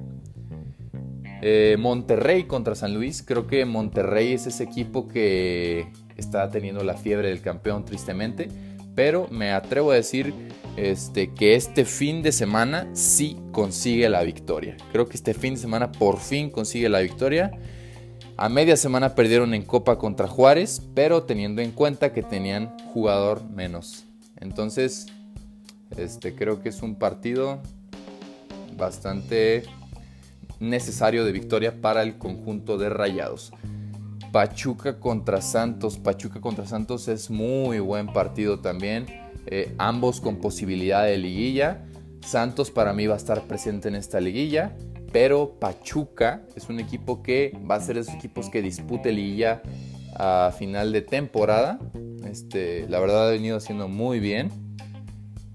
Eh, 1.40 1.78
Monterrey 1.78 2.44
contra 2.44 2.74
San 2.74 2.92
Luis, 2.92 3.22
creo 3.22 3.46
que 3.46 3.64
Monterrey 3.64 4.34
es 4.34 4.46
ese 4.46 4.64
equipo 4.64 5.08
que 5.08 5.90
está 6.18 6.50
teniendo 6.50 6.84
la 6.84 6.98
fiebre 6.98 7.30
del 7.30 7.40
campeón 7.40 7.86
tristemente, 7.86 8.48
pero 8.94 9.28
me 9.30 9.50
atrevo 9.52 9.92
a 9.92 9.94
decir 9.94 10.34
este, 10.76 11.32
que 11.32 11.54
este 11.54 11.86
fin 11.86 12.20
de 12.20 12.32
semana 12.32 12.86
sí 12.92 13.38
consigue 13.50 14.10
la 14.10 14.22
victoria. 14.22 14.76
Creo 14.92 15.08
que 15.08 15.16
este 15.16 15.32
fin 15.32 15.54
de 15.54 15.60
semana 15.60 15.90
por 15.90 16.20
fin 16.20 16.50
consigue 16.50 16.90
la 16.90 17.00
victoria. 17.00 17.50
A 18.36 18.50
media 18.50 18.76
semana 18.76 19.14
perdieron 19.14 19.54
en 19.54 19.62
Copa 19.62 19.96
contra 19.96 20.28
Juárez, 20.28 20.82
pero 20.94 21.22
teniendo 21.22 21.62
en 21.62 21.70
cuenta 21.70 22.12
que 22.12 22.22
tenían 22.22 22.76
jugador 22.92 23.42
menos. 23.48 24.04
Entonces, 24.38 25.06
este, 25.98 26.34
creo 26.34 26.60
que 26.62 26.68
es 26.70 26.82
un 26.82 26.96
partido 26.96 27.60
bastante 28.76 29.64
necesario 30.60 31.24
de 31.24 31.32
victoria 31.32 31.80
para 31.80 32.02
el 32.02 32.18
conjunto 32.18 32.78
de 32.78 32.88
Rayados. 32.88 33.52
Pachuca 34.32 34.98
contra 34.98 35.40
Santos. 35.40 35.98
Pachuca 35.98 36.40
contra 36.40 36.66
Santos 36.66 37.08
es 37.08 37.30
muy 37.30 37.80
buen 37.80 38.08
partido 38.08 38.60
también. 38.60 39.06
Eh, 39.46 39.74
ambos 39.78 40.20
con 40.20 40.36
posibilidad 40.36 41.04
de 41.04 41.16
liguilla. 41.18 41.84
Santos 42.24 42.70
para 42.70 42.92
mí 42.92 43.06
va 43.06 43.14
a 43.14 43.16
estar 43.16 43.46
presente 43.46 43.88
en 43.88 43.94
esta 43.94 44.20
liguilla, 44.20 44.76
pero 45.12 45.58
Pachuca 45.58 46.42
es 46.56 46.68
un 46.68 46.78
equipo 46.80 47.22
que 47.22 47.58
va 47.68 47.76
a 47.76 47.80
ser 47.80 47.96
esos 47.96 48.14
equipos 48.14 48.50
que 48.50 48.60
dispute 48.60 49.12
liguilla 49.12 49.62
a 50.14 50.52
final 50.56 50.92
de 50.92 51.00
temporada. 51.00 51.78
Este, 52.24 52.86
la 52.88 53.00
verdad 53.00 53.28
ha 53.28 53.30
venido 53.30 53.56
haciendo 53.56 53.88
muy 53.88 54.20
bien. 54.20 54.50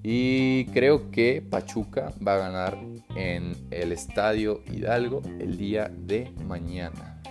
Y 0.03 0.65
creo 0.65 1.11
que 1.11 1.41
Pachuca 1.41 2.11
va 2.25 2.35
a 2.35 2.37
ganar 2.37 2.77
en 3.15 3.55
el 3.71 3.93
Estadio 3.93 4.61
Hidalgo 4.69 5.21
el 5.39 5.57
día 5.57 5.89
de 5.95 6.33
mañana. 6.45 7.21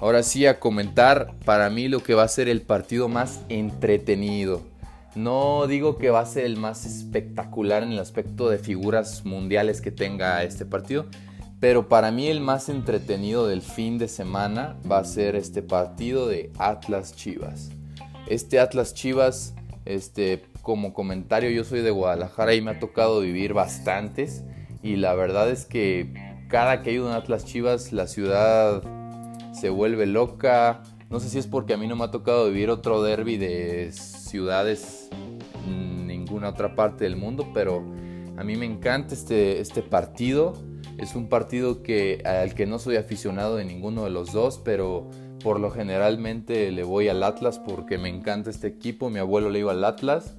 Ahora 0.00 0.22
sí 0.22 0.46
a 0.46 0.60
comentar 0.60 1.34
para 1.44 1.70
mí 1.70 1.88
lo 1.88 2.00
que 2.00 2.14
va 2.14 2.22
a 2.22 2.28
ser 2.28 2.48
el 2.48 2.62
partido 2.62 3.08
más 3.08 3.40
entretenido. 3.48 4.62
No 5.16 5.66
digo 5.66 5.98
que 5.98 6.10
va 6.10 6.20
a 6.20 6.26
ser 6.26 6.44
el 6.44 6.56
más 6.56 6.84
espectacular 6.84 7.82
en 7.82 7.92
el 7.92 7.98
aspecto 7.98 8.48
de 8.48 8.58
figuras 8.58 9.24
mundiales 9.24 9.80
que 9.80 9.90
tenga 9.90 10.42
este 10.44 10.66
partido, 10.66 11.06
pero 11.58 11.88
para 11.88 12.10
mí 12.10 12.28
el 12.28 12.40
más 12.40 12.68
entretenido 12.68 13.46
del 13.48 13.62
fin 13.62 13.98
de 13.98 14.08
semana 14.08 14.76
va 14.90 14.98
a 14.98 15.04
ser 15.04 15.34
este 15.34 15.62
partido 15.62 16.28
de 16.28 16.52
Atlas 16.58 17.14
Chivas. 17.16 17.70
Este 18.28 18.60
Atlas 18.60 18.94
Chivas, 18.94 19.54
este, 19.84 20.44
como 20.64 20.92
comentario, 20.92 21.50
yo 21.50 21.62
soy 21.62 21.82
de 21.82 21.92
Guadalajara 21.92 22.54
y 22.54 22.60
me 22.60 22.72
ha 22.72 22.80
tocado 22.80 23.20
vivir 23.20 23.54
bastantes. 23.54 24.42
Y 24.82 24.96
la 24.96 25.14
verdad 25.14 25.48
es 25.48 25.64
que 25.64 26.12
cada 26.48 26.82
que 26.82 26.90
hay 26.90 26.98
un 26.98 27.12
Atlas 27.12 27.44
Chivas, 27.44 27.92
la 27.92 28.08
ciudad 28.08 28.82
se 29.52 29.68
vuelve 29.70 30.06
loca. 30.06 30.82
No 31.08 31.20
sé 31.20 31.28
si 31.28 31.38
es 31.38 31.46
porque 31.46 31.74
a 31.74 31.76
mí 31.76 31.86
no 31.86 31.94
me 31.94 32.02
ha 32.02 32.10
tocado 32.10 32.48
vivir 32.48 32.70
otro 32.70 33.00
derby 33.02 33.36
de 33.36 33.92
ciudades 33.92 35.08
en 35.68 36.08
ninguna 36.08 36.48
otra 36.48 36.74
parte 36.74 37.04
del 37.04 37.14
mundo, 37.14 37.48
pero 37.54 37.84
a 38.36 38.42
mí 38.42 38.56
me 38.56 38.66
encanta 38.66 39.14
este, 39.14 39.60
este 39.60 39.82
partido 39.82 40.54
es 40.98 41.16
un 41.16 41.28
partido 41.28 41.82
que, 41.82 42.22
al 42.24 42.54
que 42.54 42.66
no 42.66 42.78
soy 42.78 42.96
aficionado 42.96 43.56
de 43.56 43.64
ninguno 43.64 44.04
de 44.04 44.10
los 44.10 44.32
dos, 44.32 44.60
pero 44.64 45.10
por 45.42 45.58
lo 45.58 45.70
generalmente 45.70 46.70
le 46.70 46.84
voy 46.84 47.08
al 47.08 47.22
Atlas 47.22 47.58
porque 47.58 47.98
me 47.98 48.08
encanta 48.08 48.50
este 48.50 48.68
equipo. 48.68 49.10
Mi 49.10 49.18
abuelo 49.18 49.50
le 49.50 49.58
iba 49.58 49.72
al 49.72 49.84
Atlas. 49.84 50.36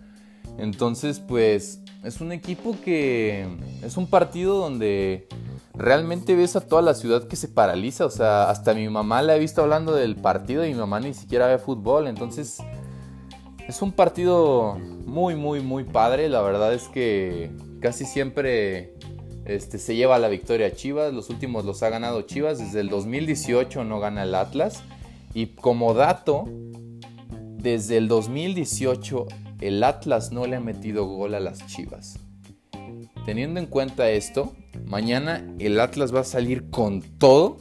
Entonces, 0.57 1.19
pues 1.19 1.81
es 2.03 2.21
un 2.21 2.31
equipo 2.31 2.75
que 2.83 3.47
es 3.81 3.97
un 3.97 4.07
partido 4.07 4.57
donde 4.57 5.27
realmente 5.73 6.35
ves 6.35 6.55
a 6.55 6.61
toda 6.61 6.81
la 6.81 6.93
ciudad 6.93 7.27
que 7.27 7.35
se 7.35 7.47
paraliza. 7.47 8.05
O 8.05 8.09
sea, 8.09 8.49
hasta 8.49 8.73
mi 8.73 8.87
mamá 8.89 9.21
la 9.21 9.35
he 9.35 9.39
visto 9.39 9.61
hablando 9.61 9.93
del 9.93 10.15
partido 10.15 10.65
y 10.65 10.69
mi 10.69 10.79
mamá 10.79 10.99
ni 10.99 11.13
siquiera 11.13 11.47
ve 11.47 11.57
fútbol. 11.57 12.07
Entonces, 12.07 12.59
es 13.67 13.81
un 13.81 13.91
partido 13.91 14.77
muy, 15.05 15.35
muy, 15.35 15.61
muy 15.61 15.83
padre. 15.83 16.29
La 16.29 16.41
verdad 16.41 16.73
es 16.73 16.87
que 16.87 17.51
casi 17.81 18.05
siempre 18.05 18.93
este, 19.45 19.77
se 19.77 19.95
lleva 19.95 20.19
la 20.19 20.27
victoria 20.27 20.73
Chivas, 20.73 21.13
los 21.13 21.29
últimos 21.29 21.65
los 21.65 21.83
ha 21.83 21.89
ganado 21.89 22.21
Chivas, 22.21 22.59
desde 22.59 22.79
el 22.79 22.89
2018 22.89 23.83
no 23.83 23.99
gana 23.99 24.23
el 24.23 24.35
Atlas. 24.35 24.83
Y 25.33 25.47
como 25.47 25.93
dato, 25.93 26.45
desde 27.57 27.97
el 27.97 28.07
2018 28.07 29.25
el 29.61 29.83
Atlas 29.83 30.31
no 30.31 30.45
le 30.45 30.55
ha 30.55 30.59
metido 30.59 31.05
gol 31.05 31.35
a 31.35 31.39
las 31.39 31.65
Chivas. 31.67 32.19
Teniendo 33.25 33.59
en 33.59 33.65
cuenta 33.65 34.09
esto, 34.09 34.55
mañana 34.85 35.43
el 35.59 35.79
Atlas 35.79 36.13
va 36.13 36.21
a 36.21 36.25
salir 36.25 36.69
con 36.69 37.01
todo, 37.01 37.57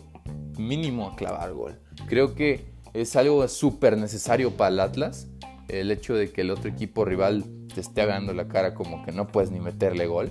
mínimo 0.59 1.09
a 1.09 1.17
clavar 1.17 1.53
gol. 1.53 1.81
Creo 2.07 2.35
que 2.35 2.67
es 2.93 3.17
algo 3.17 3.47
súper 3.49 3.97
necesario 3.97 4.53
para 4.57 4.69
el 4.69 4.81
Atlas, 4.81 5.29
el 5.69 5.91
hecho 5.91 6.15
de 6.15 6.31
que 6.31 6.43
el 6.43 6.51
otro 6.51 6.71
equipo 6.71 7.05
rival 7.05 7.45
te 7.75 7.81
esté 7.81 8.03
agarrando 8.03 8.33
la 8.35 8.49
cara 8.49 8.75
como 8.75 9.05
que 9.05 9.13
no 9.13 9.27
puedes 9.27 9.51
ni 9.51 9.61
meterle 9.61 10.07
gol. 10.07 10.31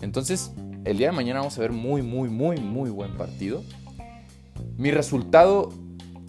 Entonces, 0.00 0.52
el 0.84 0.96
día 0.96 1.08
de 1.08 1.16
mañana 1.16 1.40
vamos 1.40 1.58
a 1.58 1.60
ver 1.60 1.72
muy, 1.72 2.02
muy, 2.02 2.28
muy, 2.28 2.56
muy 2.58 2.90
buen 2.90 3.16
partido. 3.16 3.62
Mi 4.76 4.90
resultado 4.90 5.68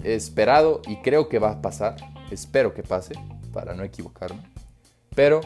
esperado 0.03 0.81
y 0.87 0.97
creo 0.97 1.29
que 1.29 1.39
va 1.39 1.51
a 1.51 1.61
pasar, 1.61 1.95
espero 2.31 2.73
que 2.73 2.83
pase, 2.83 3.15
para 3.53 3.73
no 3.73 3.83
equivocarme. 3.83 4.50
Pero 5.15 5.41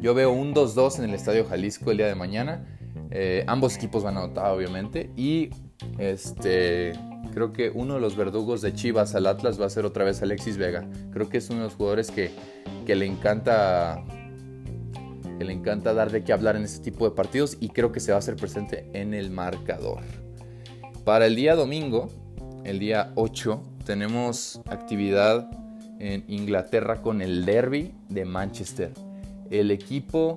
yo 0.00 0.14
veo 0.14 0.32
un 0.32 0.54
2-2 0.54 0.98
en 0.98 1.04
el 1.04 1.14
Estadio 1.14 1.44
Jalisco 1.44 1.90
el 1.90 1.98
día 1.98 2.06
de 2.06 2.14
mañana. 2.14 2.64
Eh, 3.10 3.44
ambos 3.46 3.76
equipos 3.76 4.02
van 4.02 4.16
a 4.16 4.24
anotar, 4.24 4.50
obviamente. 4.50 5.10
Y 5.16 5.50
este, 5.98 6.92
creo 7.32 7.52
que 7.52 7.70
uno 7.70 7.94
de 7.94 8.00
los 8.00 8.16
verdugos 8.16 8.62
de 8.62 8.72
Chivas 8.72 9.14
al 9.14 9.26
Atlas 9.26 9.60
va 9.60 9.66
a 9.66 9.70
ser 9.70 9.84
otra 9.84 10.04
vez 10.04 10.22
Alexis 10.22 10.56
Vega. 10.56 10.88
Creo 11.12 11.28
que 11.28 11.38
es 11.38 11.50
uno 11.50 11.60
de 11.60 11.64
los 11.66 11.74
jugadores 11.74 12.10
que, 12.10 12.30
que 12.86 12.94
le 12.94 13.06
encanta 13.06 14.02
que 15.38 15.44
le 15.44 15.52
encanta 15.52 15.92
dar 15.94 16.12
de 16.12 16.22
qué 16.22 16.32
hablar 16.32 16.54
en 16.54 16.62
este 16.62 16.90
tipo 16.90 17.08
de 17.08 17.14
partidos 17.14 17.56
y 17.58 17.70
creo 17.70 17.90
que 17.90 17.98
se 17.98 18.12
va 18.12 18.16
a 18.16 18.18
hacer 18.20 18.36
presente 18.36 18.88
en 18.92 19.14
el 19.14 19.30
marcador. 19.30 20.00
Para 21.04 21.26
el 21.26 21.34
día 21.34 21.56
domingo, 21.56 22.08
el 22.64 22.78
día 22.78 23.12
8, 23.16 23.60
tenemos 23.84 24.60
actividad 24.66 25.50
en 26.04 26.24
Inglaterra 26.28 27.00
con 27.02 27.22
el 27.22 27.44
Derby 27.44 27.92
de 28.08 28.24
Manchester. 28.24 28.92
El 29.50 29.70
equipo 29.70 30.36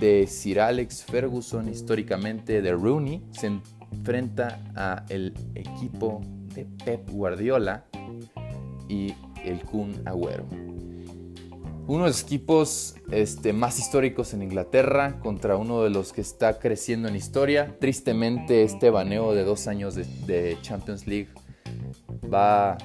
de 0.00 0.26
Sir 0.26 0.60
Alex 0.60 1.04
Ferguson, 1.04 1.68
históricamente 1.68 2.62
de 2.62 2.72
Rooney, 2.72 3.22
se 3.32 3.46
enfrenta 3.90 4.60
a 4.76 5.04
el 5.08 5.34
equipo 5.54 6.20
de 6.54 6.66
Pep 6.84 7.08
Guardiola 7.10 7.84
y 8.88 9.14
el 9.44 9.60
Kun 9.64 10.02
Agüero 10.04 10.46
uno 11.88 12.04
de 12.04 12.10
los 12.10 12.22
equipos 12.22 12.96
este, 13.10 13.54
más 13.54 13.78
históricos 13.78 14.34
en 14.34 14.42
Inglaterra 14.42 15.18
contra 15.20 15.56
uno 15.56 15.82
de 15.82 15.88
los 15.88 16.12
que 16.12 16.20
está 16.20 16.58
creciendo 16.58 17.08
en 17.08 17.16
historia. 17.16 17.76
Tristemente 17.80 18.62
este 18.62 18.90
baneo 18.90 19.34
de 19.34 19.42
dos 19.42 19.66
años 19.66 19.94
de, 19.94 20.58
Champions 20.60 21.06
League 21.06 21.28
va 22.32 22.76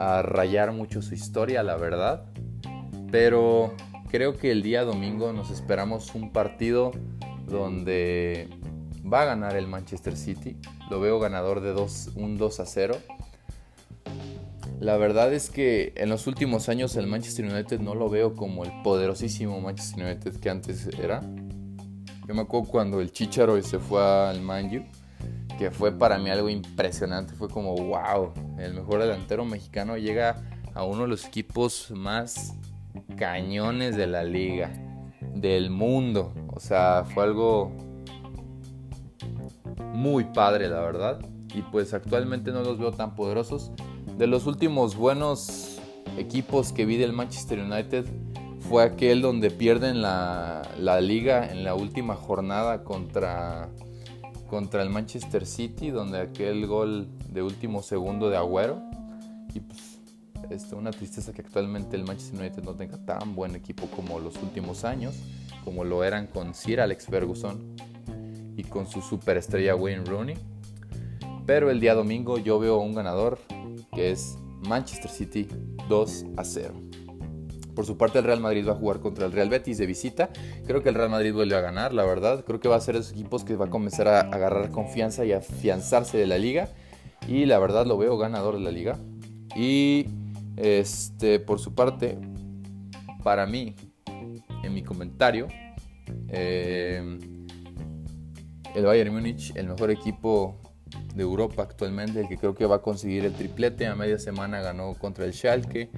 a 0.00 0.22
rayar 0.22 0.72
mucho 0.72 1.02
su 1.02 1.14
historia, 1.14 1.62
la 1.62 1.76
verdad. 1.76 2.24
Pero 3.10 3.74
creo 4.10 4.36
que 4.36 4.50
el 4.50 4.62
día 4.62 4.84
domingo 4.84 5.32
nos 5.32 5.50
esperamos 5.50 6.14
un 6.14 6.32
partido 6.32 6.92
donde 7.46 8.48
va 9.00 9.22
a 9.22 9.24
ganar 9.26 9.56
el 9.56 9.66
Manchester 9.66 10.16
City. 10.16 10.56
Lo 10.90 11.00
veo 11.00 11.20
ganador 11.20 11.60
de 11.60 11.72
un 12.16 12.38
2 12.38 12.60
a 12.60 12.66
0 12.66 12.96
la 14.80 14.96
verdad 14.96 15.32
es 15.34 15.50
que 15.50 15.92
en 15.96 16.08
los 16.08 16.26
últimos 16.26 16.70
años 16.70 16.96
el 16.96 17.06
Manchester 17.06 17.44
United 17.44 17.80
no 17.80 17.94
lo 17.94 18.08
veo 18.08 18.34
como 18.34 18.64
el 18.64 18.72
poderosísimo 18.82 19.60
Manchester 19.60 20.06
United 20.06 20.40
que 20.40 20.48
antes 20.48 20.86
era. 20.98 21.20
Yo 22.26 22.34
me 22.34 22.40
acuerdo 22.40 22.66
cuando 22.66 23.00
el 23.02 23.12
Chicharo 23.12 23.60
se 23.62 23.78
fue 23.78 24.02
al 24.02 24.40
Manju, 24.40 24.82
que 25.60 25.70
fue 25.70 25.92
para 25.92 26.16
mí 26.16 26.30
algo 26.30 26.48
impresionante. 26.48 27.34
Fue 27.34 27.46
como, 27.50 27.74
wow, 27.76 28.32
el 28.58 28.72
mejor 28.72 29.00
delantero 29.00 29.44
mexicano 29.44 29.98
llega 29.98 30.42
a 30.72 30.84
uno 30.84 31.02
de 31.02 31.08
los 31.08 31.26
equipos 31.26 31.90
más 31.90 32.54
cañones 33.18 33.94
de 33.94 34.06
la 34.06 34.24
liga, 34.24 34.72
del 35.34 35.68
mundo. 35.68 36.32
O 36.48 36.60
sea, 36.60 37.04
fue 37.12 37.24
algo 37.24 37.72
muy 39.92 40.24
padre, 40.24 40.70
la 40.70 40.80
verdad. 40.80 41.20
Y 41.54 41.60
pues 41.60 41.92
actualmente 41.92 42.52
no 42.52 42.62
los 42.62 42.78
veo 42.78 42.92
tan 42.92 43.14
poderosos. 43.14 43.70
De 44.16 44.26
los 44.26 44.46
últimos 44.46 44.96
buenos 44.96 45.78
equipos 46.16 46.72
que 46.72 46.86
vi 46.86 46.96
del 46.96 47.12
Manchester 47.12 47.58
United 47.58 48.06
fue 48.60 48.82
aquel 48.82 49.20
donde 49.20 49.50
pierden 49.50 50.00
la, 50.00 50.62
liga 51.02 51.50
en 51.50 51.64
la 51.64 51.74
última 51.74 52.14
jornada 52.14 52.82
contra, 52.82 53.68
contra 54.50 54.82
el 54.82 54.90
Manchester 54.90 55.46
City, 55.46 55.90
donde 55.90 56.18
aquel 56.18 56.66
gol 56.66 57.06
de 57.32 57.40
último 57.40 57.82
segundo 57.82 58.28
de 58.28 58.36
Agüero. 58.36 58.82
Y 59.54 59.60
pues, 59.60 60.00
es 60.50 60.72
una 60.72 60.90
tristeza 60.90 61.32
que 61.32 61.42
actualmente 61.42 61.96
el 61.96 62.02
Manchester 62.02 62.40
United 62.40 62.64
no 62.64 62.74
tenga 62.74 62.98
tan 62.98 63.36
buen 63.36 63.54
equipo 63.54 63.86
como 63.86 64.18
los 64.18 64.42
últimos 64.42 64.84
años, 64.84 65.14
como 65.64 65.84
lo 65.84 66.02
eran 66.02 66.26
con 66.26 66.54
Sir 66.54 66.80
Alex 66.80 67.06
Ferguson 67.06 67.76
y 68.56 68.64
con 68.64 68.88
su 68.88 69.00
superestrella 69.00 69.76
Wayne 69.76 70.04
Rooney. 70.04 70.36
Pero 71.46 71.70
el 71.70 71.78
día 71.78 71.94
domingo 71.94 72.36
yo 72.36 72.58
veo 72.58 72.78
un 72.78 72.94
ganador 72.94 73.38
que 73.94 74.10
es 74.10 74.36
Manchester 74.68 75.10
City 75.10 75.46
2 75.88 76.24
a 76.36 76.44
0. 76.44 76.89
Por 77.74 77.86
su 77.86 77.96
parte, 77.96 78.18
el 78.18 78.24
Real 78.24 78.40
Madrid 78.40 78.66
va 78.66 78.72
a 78.72 78.76
jugar 78.76 79.00
contra 79.00 79.26
el 79.26 79.32
Real 79.32 79.48
Betis 79.48 79.78
de 79.78 79.86
visita. 79.86 80.30
Creo 80.66 80.82
que 80.82 80.88
el 80.88 80.94
Real 80.94 81.10
Madrid 81.10 81.32
vuelve 81.32 81.56
a 81.56 81.60
ganar, 81.60 81.92
la 81.92 82.04
verdad. 82.04 82.44
Creo 82.44 82.60
que 82.60 82.68
va 82.68 82.76
a 82.76 82.80
ser 82.80 82.96
esos 82.96 83.12
equipos 83.12 83.44
que 83.44 83.56
va 83.56 83.66
a 83.66 83.70
comenzar 83.70 84.08
a 84.08 84.20
agarrar 84.20 84.70
confianza 84.70 85.24
y 85.24 85.32
afianzarse 85.32 86.18
de 86.18 86.26
la 86.26 86.38
liga. 86.38 86.68
Y 87.28 87.46
la 87.46 87.58
verdad 87.58 87.86
lo 87.86 87.98
veo 87.98 88.16
ganador 88.18 88.54
de 88.54 88.60
la 88.60 88.70
liga. 88.70 88.98
Y 89.54 90.06
este, 90.56 91.40
por 91.40 91.58
su 91.58 91.74
parte, 91.74 92.18
para 93.22 93.46
mí, 93.46 93.74
en 94.62 94.74
mi 94.74 94.82
comentario, 94.82 95.48
eh, 96.28 97.18
el 98.74 98.84
Bayern 98.84 99.12
Múnich, 99.12 99.54
el 99.56 99.68
mejor 99.68 99.90
equipo 99.90 100.60
de 101.14 101.22
Europa 101.22 101.62
actualmente, 101.62 102.20
el 102.20 102.28
que 102.28 102.36
creo 102.36 102.54
que 102.54 102.66
va 102.66 102.76
a 102.76 102.82
conseguir 102.82 103.24
el 103.24 103.32
triplete. 103.32 103.86
A 103.86 103.94
media 103.94 104.18
semana 104.18 104.60
ganó 104.60 104.94
contra 104.94 105.24
el 105.24 105.32
Schalke. 105.32 105.90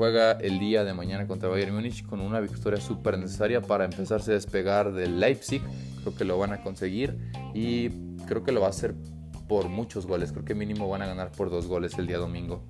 Juega 0.00 0.32
el 0.32 0.58
día 0.58 0.82
de 0.82 0.94
mañana 0.94 1.26
contra 1.26 1.50
Bayern 1.50 1.74
Múnich 1.74 2.06
con 2.06 2.22
una 2.22 2.40
victoria 2.40 2.80
súper 2.80 3.18
necesaria 3.18 3.60
para 3.60 3.84
empezarse 3.84 4.30
a 4.30 4.34
despegar 4.34 4.94
del 4.94 5.20
Leipzig. 5.20 5.60
Creo 6.00 6.14
que 6.14 6.24
lo 6.24 6.38
van 6.38 6.54
a 6.54 6.62
conseguir 6.62 7.18
y 7.52 7.90
creo 8.26 8.42
que 8.42 8.50
lo 8.50 8.62
va 8.62 8.68
a 8.68 8.70
hacer 8.70 8.94
por 9.46 9.68
muchos 9.68 10.06
goles. 10.06 10.32
Creo 10.32 10.46
que 10.46 10.54
mínimo 10.54 10.88
van 10.88 11.02
a 11.02 11.06
ganar 11.06 11.30
por 11.30 11.50
dos 11.50 11.66
goles 11.66 11.98
el 11.98 12.06
día 12.06 12.16
domingo. 12.16 12.62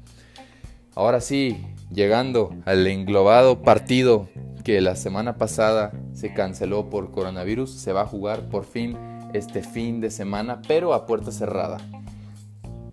Ahora 0.97 1.21
sí, 1.21 1.65
llegando 1.93 2.53
al 2.65 2.85
englobado 2.89 3.63
partido 3.63 4.29
que 4.65 4.81
la 4.81 4.97
semana 4.97 5.37
pasada 5.37 5.93
se 6.13 6.35
canceló 6.35 6.91
por 6.91 7.13
coronavirus, 7.13 7.71
se 7.71 7.93
va 7.93 8.01
a 8.01 8.07
jugar 8.07 8.49
por 8.49 8.65
fin 8.65 8.97
este 9.35 9.63
fin 9.63 10.01
de 10.01 10.11
semana, 10.11 10.63
pero 10.67 10.95
a 10.95 11.07
puerta 11.07 11.31
cerrada. 11.31 11.79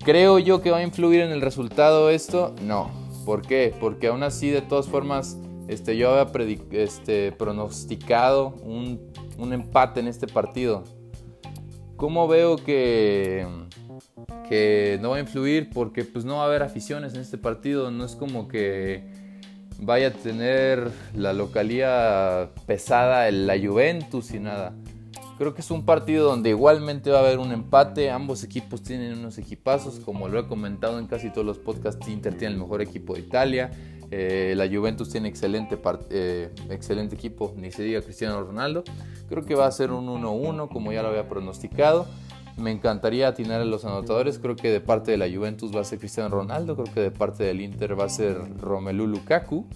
¿Creo 0.04 0.38
yo 0.38 0.62
que 0.62 0.70
va 0.70 0.76
a 0.76 0.84
influir 0.84 1.22
en 1.22 1.32
el 1.32 1.40
resultado 1.40 2.08
esto? 2.08 2.54
No. 2.62 2.97
¿Por 3.28 3.42
qué? 3.42 3.74
Porque 3.78 4.06
aún 4.06 4.22
así, 4.22 4.48
de 4.48 4.62
todas 4.62 4.86
formas, 4.86 5.36
este, 5.68 5.98
yo 5.98 6.14
había 6.14 6.32
este, 6.70 7.30
pronosticado 7.32 8.54
un, 8.62 9.12
un 9.36 9.52
empate 9.52 10.00
en 10.00 10.08
este 10.08 10.26
partido. 10.26 10.84
¿Cómo 11.96 12.26
veo 12.26 12.56
que, 12.56 13.46
que 14.48 14.98
no 15.02 15.10
va 15.10 15.16
a 15.16 15.20
influir? 15.20 15.68
Porque 15.68 16.04
pues 16.04 16.24
no 16.24 16.36
va 16.36 16.44
a 16.44 16.46
haber 16.46 16.62
aficiones 16.62 17.12
en 17.12 17.20
este 17.20 17.36
partido. 17.36 17.90
No 17.90 18.06
es 18.06 18.16
como 18.16 18.48
que 18.48 19.04
vaya 19.78 20.08
a 20.08 20.12
tener 20.12 20.90
la 21.14 21.34
localía 21.34 22.48
pesada 22.66 23.30
la 23.30 23.58
Juventus 23.58 24.30
y 24.30 24.40
nada. 24.40 24.72
Creo 25.38 25.54
que 25.54 25.60
es 25.60 25.70
un 25.70 25.84
partido 25.84 26.28
donde 26.28 26.50
igualmente 26.50 27.12
va 27.12 27.18
a 27.18 27.20
haber 27.20 27.38
un 27.38 27.52
empate. 27.52 28.10
Ambos 28.10 28.42
equipos 28.42 28.82
tienen 28.82 29.16
unos 29.16 29.38
equipazos. 29.38 30.00
Como 30.00 30.28
lo 30.28 30.40
he 30.40 30.48
comentado 30.48 30.98
en 30.98 31.06
casi 31.06 31.30
todos 31.30 31.46
los 31.46 31.58
podcasts, 31.58 32.08
Inter 32.08 32.36
tiene 32.36 32.54
el 32.54 32.60
mejor 32.60 32.82
equipo 32.82 33.14
de 33.14 33.20
Italia. 33.20 33.70
Eh, 34.10 34.54
la 34.56 34.66
Juventus 34.66 35.10
tiene 35.10 35.28
excelente, 35.28 35.78
eh, 36.10 36.50
excelente 36.70 37.14
equipo, 37.14 37.54
ni 37.56 37.70
se 37.70 37.84
diga 37.84 38.02
Cristiano 38.02 38.42
Ronaldo. 38.42 38.82
Creo 39.28 39.44
que 39.44 39.54
va 39.54 39.66
a 39.66 39.70
ser 39.70 39.92
un 39.92 40.08
1-1, 40.08 40.68
como 40.70 40.92
ya 40.92 41.02
lo 41.02 41.08
había 41.10 41.28
pronosticado. 41.28 42.08
Me 42.56 42.72
encantaría 42.72 43.28
atinar 43.28 43.60
a 43.60 43.64
los 43.64 43.84
anotadores. 43.84 44.40
Creo 44.40 44.56
que 44.56 44.72
de 44.72 44.80
parte 44.80 45.12
de 45.12 45.18
la 45.18 45.30
Juventus 45.32 45.72
va 45.72 45.82
a 45.82 45.84
ser 45.84 46.00
Cristiano 46.00 46.30
Ronaldo. 46.30 46.74
Creo 46.74 46.92
que 46.92 47.00
de 47.00 47.10
parte 47.12 47.44
del 47.44 47.60
Inter 47.60 47.96
va 47.96 48.06
a 48.06 48.08
ser 48.08 48.58
Romelu 48.58 49.06
Lukaku. 49.06 49.66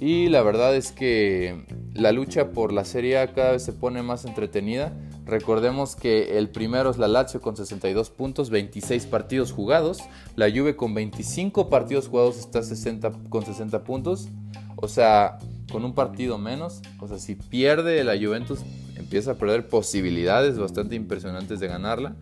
Y 0.00 0.28
la 0.28 0.42
verdad 0.42 0.76
es 0.76 0.92
que 0.92 1.64
la 1.94 2.12
lucha 2.12 2.52
por 2.52 2.72
la 2.72 2.84
Serie 2.84 3.18
A 3.18 3.32
cada 3.32 3.52
vez 3.52 3.64
se 3.64 3.72
pone 3.72 4.02
más 4.02 4.24
entretenida. 4.24 4.92
Recordemos 5.26 5.96
que 5.96 6.38
el 6.38 6.48
primero 6.48 6.90
es 6.90 6.98
la 6.98 7.08
Lazio 7.08 7.40
con 7.40 7.56
62 7.56 8.08
puntos, 8.10 8.48
26 8.48 9.06
partidos 9.06 9.52
jugados. 9.52 9.98
La 10.36 10.48
Juve 10.50 10.76
con 10.76 10.94
25 10.94 11.68
partidos 11.68 12.08
jugados 12.08 12.38
está 12.38 12.62
60, 12.62 13.12
con 13.28 13.44
60 13.44 13.82
puntos. 13.82 14.28
O 14.76 14.86
sea, 14.86 15.38
con 15.70 15.84
un 15.84 15.94
partido 15.94 16.38
menos. 16.38 16.80
O 17.00 17.08
sea, 17.08 17.18
si 17.18 17.34
pierde 17.34 18.04
la 18.04 18.16
Juventus, 18.16 18.60
empieza 18.96 19.32
a 19.32 19.34
perder 19.34 19.68
posibilidades 19.68 20.58
bastante 20.58 20.94
impresionantes 20.94 21.58
de 21.58 21.66
ganarla. 21.66 22.14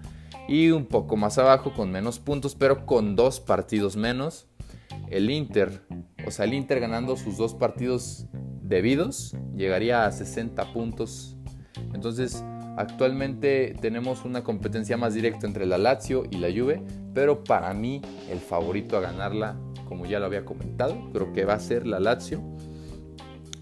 Y 0.49 0.71
un 0.71 0.87
poco 0.87 1.17
más 1.17 1.37
abajo, 1.39 1.75
con 1.75 1.93
menos 1.93 2.19
puntos, 2.19 2.55
pero 2.55 2.87
con 2.87 3.17
dos 3.17 3.39
partidos 3.39 3.97
menos. 3.97 4.47
El 5.11 5.31
Inter 5.31 5.83
o 6.27 6.31
sea, 6.33 6.45
el 6.45 6.55
Inter 6.55 6.81
ganando 6.81 7.17
sus 7.17 7.37
dos 7.37 7.55
partidos 7.55 8.27
debidos 8.61 9.37
llegaría 9.55 10.07
a 10.07 10.13
60 10.13 10.73
puntos. 10.73 11.37
Entonces, 11.95 12.45
actualmente 12.77 13.77
tenemos 13.81 14.25
una 14.25 14.43
competencia 14.43 14.97
más 14.97 15.15
directa 15.15 15.47
entre 15.47 15.67
la 15.67 15.79
Lazio 15.79 16.25
y 16.29 16.39
la 16.39 16.49
Juve, 16.49 16.83
pero 17.15 17.45
para 17.45 17.73
mí 17.75 18.03
el 18.29 18.41
favorito 18.41 18.97
a 18.97 19.01
ganarla, 19.01 19.57
como 19.87 20.05
ya 20.05 20.19
lo 20.19 20.27
había 20.27 20.45
comentado, 20.45 21.11
creo 21.13 21.33
que 21.33 21.45
va 21.45 21.55
a 21.55 21.61
ser 21.61 21.87
la 21.87 22.01
Lazio. 22.01 22.43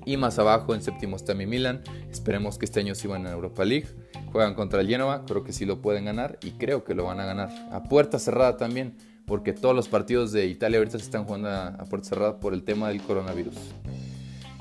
Y 0.07 0.17
más 0.17 0.39
abajo 0.39 0.75
en 0.75 0.83
séptimo 0.83 1.17
está 1.17 1.35
mi 1.35 1.47
Milan. 1.47 1.83
Esperemos 2.11 2.59
que 2.59 2.65
este 2.65 2.81
año 2.81 2.95
sí 2.95 3.09
van 3.09 3.27
a 3.27 3.33
Europa 3.33 3.65
League. 3.65 3.89
Juegan 4.33 4.55
contra 4.55 4.81
el 4.81 4.89
Genoa, 4.89 5.25
creo 5.27 5.45
que 5.45 5.53
sí 5.53 5.65
lo 5.65 5.81
pueden 5.81 6.07
ganar 6.07 6.39
y 6.43 6.53
creo 6.53 6.85
que 6.85 6.95
lo 6.95 7.05
van 7.05 7.21
a 7.21 7.27
ganar. 7.27 7.51
A 7.73 7.85
puerta 7.85 8.19
cerrada 8.19 8.57
también 8.57 8.97
porque 9.27 9.53
todos 9.53 9.75
los 9.75 9.89
partidos 9.89 10.33
de 10.33 10.47
Italia 10.47 10.79
ahorita 10.79 10.99
se 10.99 11.05
están 11.05 11.25
jugando 11.25 11.49
a, 11.49 11.77
puerta 11.89 12.09
cerrada 12.09 12.41
por 12.41 12.55
el 12.55 12.63
tema 12.63 12.89
del 12.89 13.01
coronavirus. 13.03 13.55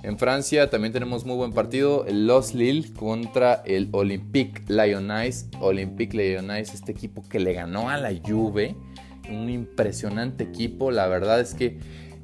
En 0.04 0.18
Francia 0.18 0.70
también 0.70 0.92
tenemos 0.92 1.26
muy 1.26 1.38
buen 1.38 1.54
partido, 1.54 2.06
el 2.06 2.28
Los 2.28 2.54
Lille 2.54 2.92
contra 2.94 3.64
el 3.66 3.88
Olympique 3.94 4.62
Lyonnais. 4.68 5.48
Olympique 5.62 6.18
Lyonnais, 6.18 6.74
este 6.74 6.92
equipo 6.92 7.24
que 7.28 7.40
le 7.40 7.54
ganó 7.54 7.90
a 7.90 7.98
la 7.98 8.12
Juve, 8.14 8.76
un 9.30 9.50
impresionante 9.50 10.44
equipo, 10.44 10.92
la 10.92 11.08
verdad 11.08 11.40
es 11.40 11.54
que 11.54 11.80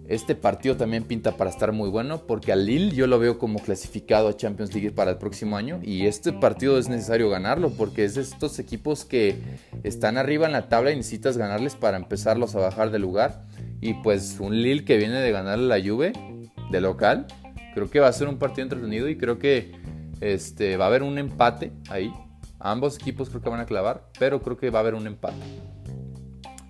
este 0.10 0.34
partido 0.34 0.76
también 0.76 1.04
pinta 1.04 1.38
para 1.38 1.52
estar 1.52 1.72
muy 1.72 1.88
bueno 1.88 2.26
porque 2.26 2.52
al 2.52 2.66
Lille 2.66 2.96
yo 2.96 3.06
lo 3.06 3.20
veo 3.20 3.38
como 3.38 3.60
clasificado 3.60 4.28
a 4.28 4.36
Champions 4.36 4.74
League 4.74 4.92
para 4.92 5.12
el 5.12 5.18
próximo 5.18 5.56
año 5.56 5.80
y 5.84 6.08
este 6.08 6.34
partido 6.34 6.80
es 6.80 6.90
necesario 6.90 7.30
ganarlo 7.30 7.70
porque 7.70 8.06
es 8.06 8.16
de 8.16 8.24
estos 8.24 8.58
equipos 8.58 9.06
que 9.06 9.38
están 9.84 10.18
arriba 10.18 10.48
en 10.48 10.54
la 10.54 10.68
tabla 10.68 10.92
y 10.92 10.96
necesitas 10.96 11.38
ganarles 11.38 11.76
para 11.76 11.96
empezarlos 11.96 12.56
a 12.56 12.60
bajar 12.60 12.90
de 12.90 12.98
lugar. 12.98 13.46
Y 13.82 13.94
pues 14.02 14.38
un 14.40 14.60
Lille 14.60 14.84
que 14.84 14.98
viene 14.98 15.20
de 15.20 15.32
ganarle 15.32 15.68
la 15.68 15.88
Juve 15.88 16.14
de 16.72 16.82
local 16.82 17.28
creo 17.76 17.92
que 17.92 18.00
va 18.00 18.08
a 18.08 18.14
ser 18.14 18.30
un 18.30 18.40
partido 18.40 18.64
entretenido 18.64 19.10
y 19.10 19.16
creo 19.16 19.38
que 19.38 19.74
este, 20.22 20.76
va 20.78 20.86
a 20.86 20.88
haber 20.88 21.04
un 21.04 21.20
empate 21.20 21.72
ahí. 21.88 22.12
Ambos 22.58 22.96
equipos 22.96 23.30
creo 23.30 23.44
que 23.44 23.50
van 23.50 23.60
a 23.60 23.68
clavar 23.68 24.10
pero 24.18 24.42
creo 24.42 24.58
que 24.58 24.72
va 24.72 24.80
a 24.80 24.82
haber 24.82 24.96
un 24.96 25.06
empate 25.06 25.38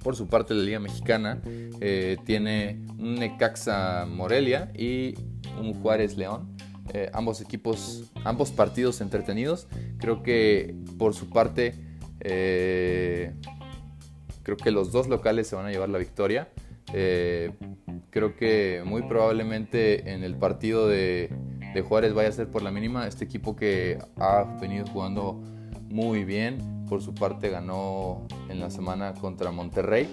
por 0.10 0.16
su 0.16 0.28
parte, 0.28 0.56
la 0.56 0.64
Liga 0.64 0.80
Mexicana 0.80 1.40
eh, 1.46 2.18
tiene 2.26 2.82
un 2.98 3.14
Necaxa 3.14 4.08
Morelia 4.08 4.72
y 4.76 5.14
un 5.62 5.76
Juárez 5.76 6.18
León. 6.18 6.58
Eh, 6.96 7.12
ambos 7.14 7.42
equipos, 7.42 8.12
ambos 8.24 8.50
partidos 8.50 9.02
entretenidos. 9.02 9.68
Creo 10.00 10.24
que 10.24 10.74
por 10.98 11.14
su 11.14 11.30
parte, 11.30 11.76
eh, 12.22 13.36
creo 14.42 14.58
que 14.58 14.72
los 14.72 14.92
dos 14.92 15.08
locales 15.08 15.46
se 15.46 15.56
van 15.56 15.68
a 15.68 15.72
llevar 15.72 15.90
la 15.90 16.00
victoria. 16.00 16.50
creo 18.10 18.36
que 18.36 18.82
muy 18.84 19.04
probablemente 19.04 20.12
en 20.12 20.24
el 20.24 20.36
partido 20.38 20.88
de, 20.88 21.30
de 21.76 21.82
Juárez 21.84 22.16
vaya 22.16 22.30
a 22.30 22.32
ser 22.32 22.50
por 22.50 22.64
la 22.64 22.72
mínima. 22.72 23.06
Este 23.06 23.26
equipo 23.26 23.56
que 23.56 24.00
ha 24.18 24.58
venido 24.60 24.88
jugando 24.88 25.40
muy 25.88 26.26
bien, 26.26 26.79
por 26.90 27.02
su 27.02 27.14
parte 27.14 27.50
ganó 27.50 28.24
en 28.50 28.60
la 28.60 28.70
semana 28.70 29.14
contra 29.14 29.52
Monterrey. 29.52 30.10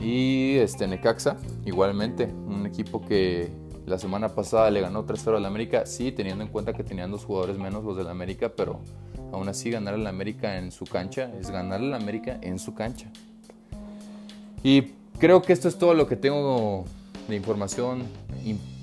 Y 0.00 0.56
este 0.56 0.86
Necaxa, 0.86 1.36
igualmente, 1.64 2.26
un 2.26 2.66
equipo 2.66 3.00
que 3.00 3.50
la 3.86 3.98
semana 3.98 4.28
pasada 4.30 4.70
le 4.70 4.80
ganó 4.80 5.06
3-0 5.06 5.36
al 5.36 5.44
América, 5.44 5.84
sí, 5.84 6.12
teniendo 6.12 6.42
en 6.42 6.50
cuenta 6.50 6.72
que 6.72 6.84
tenían 6.84 7.10
dos 7.10 7.24
jugadores 7.24 7.58
menos 7.58 7.84
los 7.84 7.96
del 7.96 8.08
América, 8.08 8.52
pero 8.56 8.80
aún 9.32 9.48
así 9.48 9.70
ganar 9.70 9.94
al 9.94 10.06
América 10.06 10.58
en 10.58 10.70
su 10.72 10.84
cancha 10.84 11.30
es 11.38 11.50
ganar 11.50 11.80
al 11.80 11.92
América 11.92 12.38
en 12.40 12.58
su 12.58 12.74
cancha. 12.74 13.06
Y 14.62 14.92
creo 15.18 15.42
que 15.42 15.52
esto 15.52 15.68
es 15.68 15.76
todo 15.76 15.94
lo 15.94 16.06
que 16.06 16.16
tengo 16.16 16.84
de 17.28 17.36
información 17.36 18.04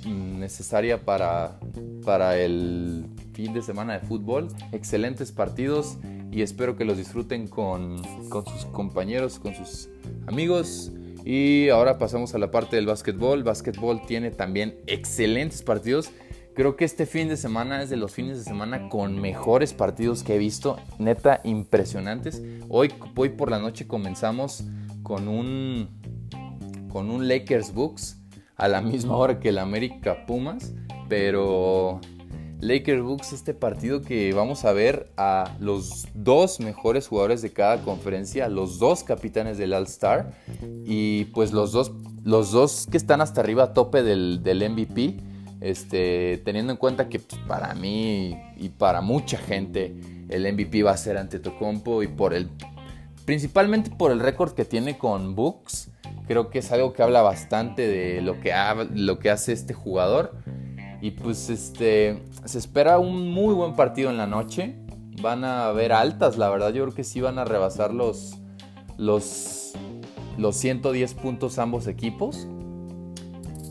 necesaria 0.05 1.03
para, 1.03 1.59
para 2.05 2.37
el 2.37 3.05
fin 3.33 3.53
de 3.53 3.61
semana 3.61 3.93
de 3.93 3.99
fútbol. 3.99 4.47
Excelentes 4.71 5.31
partidos 5.31 5.97
y 6.31 6.41
espero 6.41 6.75
que 6.75 6.85
los 6.85 6.97
disfruten 6.97 7.47
con, 7.47 8.01
sus 8.29 8.65
compañeros, 8.71 9.39
con 9.39 9.53
sus 9.53 9.89
amigos. 10.27 10.91
Y 11.25 11.69
ahora 11.69 11.97
pasamos 11.97 12.33
a 12.33 12.37
la 12.37 12.51
parte 12.51 12.77
del 12.77 12.85
básquetbol. 12.85 13.43
Básquetbol 13.43 14.05
tiene 14.07 14.31
también 14.31 14.79
excelentes 14.87 15.61
partidos. 15.61 16.09
Creo 16.55 16.75
que 16.75 16.85
este 16.85 17.05
fin 17.05 17.27
de 17.27 17.37
semana 17.37 17.81
es 17.81 17.89
de 17.89 17.97
los 17.97 18.13
fines 18.13 18.37
de 18.37 18.43
semana 18.43 18.89
con 18.89 19.19
mejores 19.19 19.73
partidos 19.73 20.23
que 20.23 20.35
he 20.35 20.37
visto. 20.37 20.77
Neta, 20.99 21.41
impresionantes. 21.43 22.41
Hoy, 22.69 22.91
hoy 23.15 23.29
por 23.29 23.51
la 23.51 23.59
noche 23.59 23.87
comenzamos 23.87 24.63
con 25.03 25.27
un, 25.27 25.89
con 26.89 27.09
un 27.09 27.27
Lakers 27.27 27.73
Books 27.73 28.17
a 28.55 28.67
la 28.67 28.81
misma 28.81 29.15
hora 29.15 29.39
que 29.39 29.49
el 29.49 29.59
América 29.59 30.25
Pumas. 30.25 30.73
Pero 31.07 31.99
Lakers 32.61 33.01
Bucks, 33.01 33.33
este 33.33 33.55
partido 33.55 34.03
que 34.03 34.33
vamos 34.33 34.65
a 34.65 34.71
ver 34.71 35.11
a 35.17 35.55
los 35.59 36.07
dos 36.13 36.59
mejores 36.59 37.07
jugadores 37.07 37.41
de 37.41 37.51
cada 37.51 37.81
conferencia, 37.81 38.47
los 38.49 38.77
dos 38.77 39.03
capitanes 39.03 39.57
del 39.57 39.73
All-Star 39.73 40.31
y 40.85 41.25
pues 41.25 41.53
los 41.53 41.71
dos, 41.71 41.91
los 42.23 42.51
dos 42.51 42.87
que 42.89 42.97
están 42.97 43.19
hasta 43.19 43.41
arriba 43.41 43.63
a 43.63 43.73
tope 43.73 44.03
del, 44.03 44.41
MVP. 44.45 45.17
Este, 45.59 46.41
teniendo 46.43 46.71
en 46.71 46.77
cuenta 46.77 47.07
que 47.07 47.19
pues, 47.19 47.39
para 47.47 47.75
mí 47.75 48.35
y 48.57 48.69
para 48.69 49.01
mucha 49.01 49.37
gente 49.37 49.95
el 50.29 50.51
MVP 50.51 50.81
va 50.81 50.91
a 50.91 50.97
ser 50.97 51.17
ante 51.17 51.37
Tocompo 51.39 52.01
y 52.01 52.07
por 52.07 52.33
el 52.33 52.49
principalmente 53.25 53.91
por 53.91 54.11
el 54.11 54.19
récord 54.19 54.53
que 54.53 54.65
tiene 54.65 54.97
con 54.97 55.35
Bucks. 55.35 55.89
Creo 56.27 56.49
que 56.49 56.59
es 56.59 56.71
algo 56.71 56.93
que 56.93 57.03
habla 57.03 57.21
bastante 57.21 57.87
de 57.87 58.21
lo 58.21 58.39
que, 58.39 58.53
lo 58.93 59.19
que 59.19 59.29
hace 59.29 59.51
este 59.53 59.73
jugador. 59.73 60.35
Y 61.01 61.11
pues 61.11 61.49
este 61.49 62.21
se 62.45 62.59
espera 62.59 62.99
un 62.99 63.29
muy 63.29 63.53
buen 63.53 63.75
partido 63.75 64.11
en 64.11 64.17
la 64.17 64.27
noche. 64.27 64.75
Van 65.21 65.43
a 65.43 65.65
haber 65.65 65.91
altas, 65.91 66.37
la 66.37 66.49
verdad. 66.49 66.73
Yo 66.73 66.83
creo 66.83 66.95
que 66.95 67.03
sí 67.03 67.21
van 67.21 67.39
a 67.39 67.45
rebasar 67.45 67.93
los, 67.93 68.37
los, 68.97 69.73
los 70.37 70.55
110 70.55 71.13
puntos 71.15 71.57
ambos 71.57 71.87
equipos. 71.87 72.47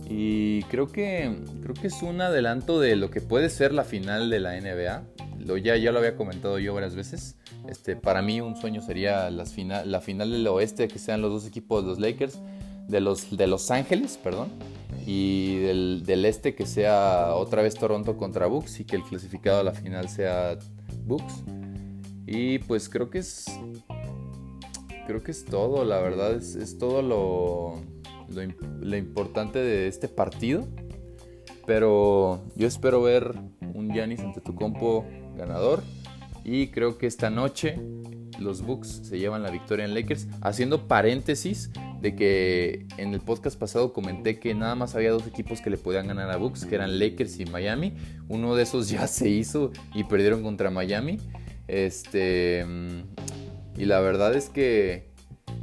Y 0.08 0.64
creo 0.64 0.88
que, 0.88 1.38
creo 1.62 1.74
que 1.74 1.86
es 1.86 2.02
un 2.02 2.20
adelanto 2.20 2.80
de 2.80 2.96
lo 2.96 3.10
que 3.10 3.20
puede 3.20 3.48
ser 3.48 3.72
la 3.72 3.84
final 3.84 4.28
de 4.28 4.40
la 4.40 4.60
NBA. 4.60 5.02
Lo, 5.38 5.56
ya, 5.56 5.76
ya 5.76 5.92
lo 5.92 6.00
había 6.00 6.16
comentado 6.16 6.58
yo 6.58 6.74
varias 6.74 6.96
veces. 6.96 7.36
Este, 7.68 7.94
para 7.94 8.20
mí 8.22 8.40
un 8.40 8.56
sueño 8.56 8.82
sería 8.82 9.30
las 9.30 9.52
final, 9.52 9.90
la 9.90 10.00
final 10.00 10.32
del 10.32 10.46
oeste, 10.48 10.88
que 10.88 10.98
sean 10.98 11.22
los 11.22 11.30
dos 11.30 11.46
equipos 11.46 11.84
los 11.84 12.00
Lakers. 12.00 12.40
de 12.88 13.00
los, 13.00 13.36
de 13.36 13.46
los 13.46 13.70
Ángeles, 13.70 14.18
perdón, 14.22 14.48
y 15.06 15.58
del, 15.58 16.24
este 16.24 16.54
que 16.54 16.66
sea 16.66 17.34
otra 17.34 17.62
vez 17.62 17.74
Toronto 17.74 18.16
contra 18.16 18.46
Bucks 18.46 18.80
y 18.80 18.84
que 18.84 18.96
el 18.96 19.02
clasificado 19.02 19.60
a 19.60 19.64
la 19.64 19.72
final 19.72 20.08
sea 20.08 20.58
Bucks. 21.04 21.42
Y 22.26 22.58
pues 22.60 22.88
creo 22.88 23.10
que 23.10 23.18
es 23.18 23.46
creo 25.06 25.22
que 25.22 25.32
es 25.32 25.44
todo, 25.44 25.84
la 25.84 25.98
verdad 25.98 26.34
es, 26.34 26.54
es 26.54 26.78
todo 26.78 27.02
lo, 27.02 27.80
lo, 28.28 28.52
lo, 28.80 28.96
importante 28.96 29.58
de 29.58 29.88
este 29.88 30.08
partido. 30.08 30.68
Pero 31.66 32.40
yo 32.56 32.66
espero 32.66 33.02
ver 33.02 33.34
un 33.74 33.92
Giannis 33.92 34.20
ante 34.20 34.40
tu 34.40 34.54
compo 34.54 35.04
ganador 35.36 35.82
y 36.50 36.66
creo 36.72 36.98
que 36.98 37.06
esta 37.06 37.30
noche 37.30 37.76
los 38.40 38.62
Bucks 38.62 39.02
se 39.04 39.20
llevan 39.20 39.44
la 39.44 39.52
victoria 39.52 39.84
en 39.84 39.94
Lakers. 39.94 40.26
Haciendo 40.40 40.88
paréntesis 40.88 41.70
de 42.00 42.16
que 42.16 42.86
en 42.96 43.14
el 43.14 43.20
podcast 43.20 43.56
pasado 43.56 43.92
comenté 43.92 44.40
que 44.40 44.52
nada 44.52 44.74
más 44.74 44.96
había 44.96 45.12
dos 45.12 45.28
equipos 45.28 45.60
que 45.60 45.70
le 45.70 45.76
podían 45.76 46.08
ganar 46.08 46.28
a 46.28 46.38
Bucks, 46.38 46.64
que 46.64 46.74
eran 46.74 46.98
Lakers 46.98 47.38
y 47.38 47.44
Miami. 47.44 47.94
Uno 48.28 48.56
de 48.56 48.64
esos 48.64 48.88
ya 48.88 49.06
se 49.06 49.28
hizo 49.28 49.70
y 49.94 50.02
perdieron 50.02 50.42
contra 50.42 50.70
Miami. 50.70 51.18
Este 51.68 52.66
y 53.76 53.84
la 53.84 54.00
verdad 54.00 54.34
es 54.34 54.48
que 54.48 55.08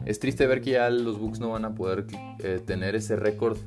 es 0.06 0.20
triste 0.20 0.48
ver 0.48 0.62
que 0.62 0.72
ya 0.72 0.90
los 0.90 1.20
Bucks 1.20 1.42
no 1.42 1.50
van 1.50 1.66
a 1.66 1.76
poder 1.76 2.06
eh, 2.40 2.62
tener 2.66 2.96
ese 2.96 3.18
récord, 3.18 3.58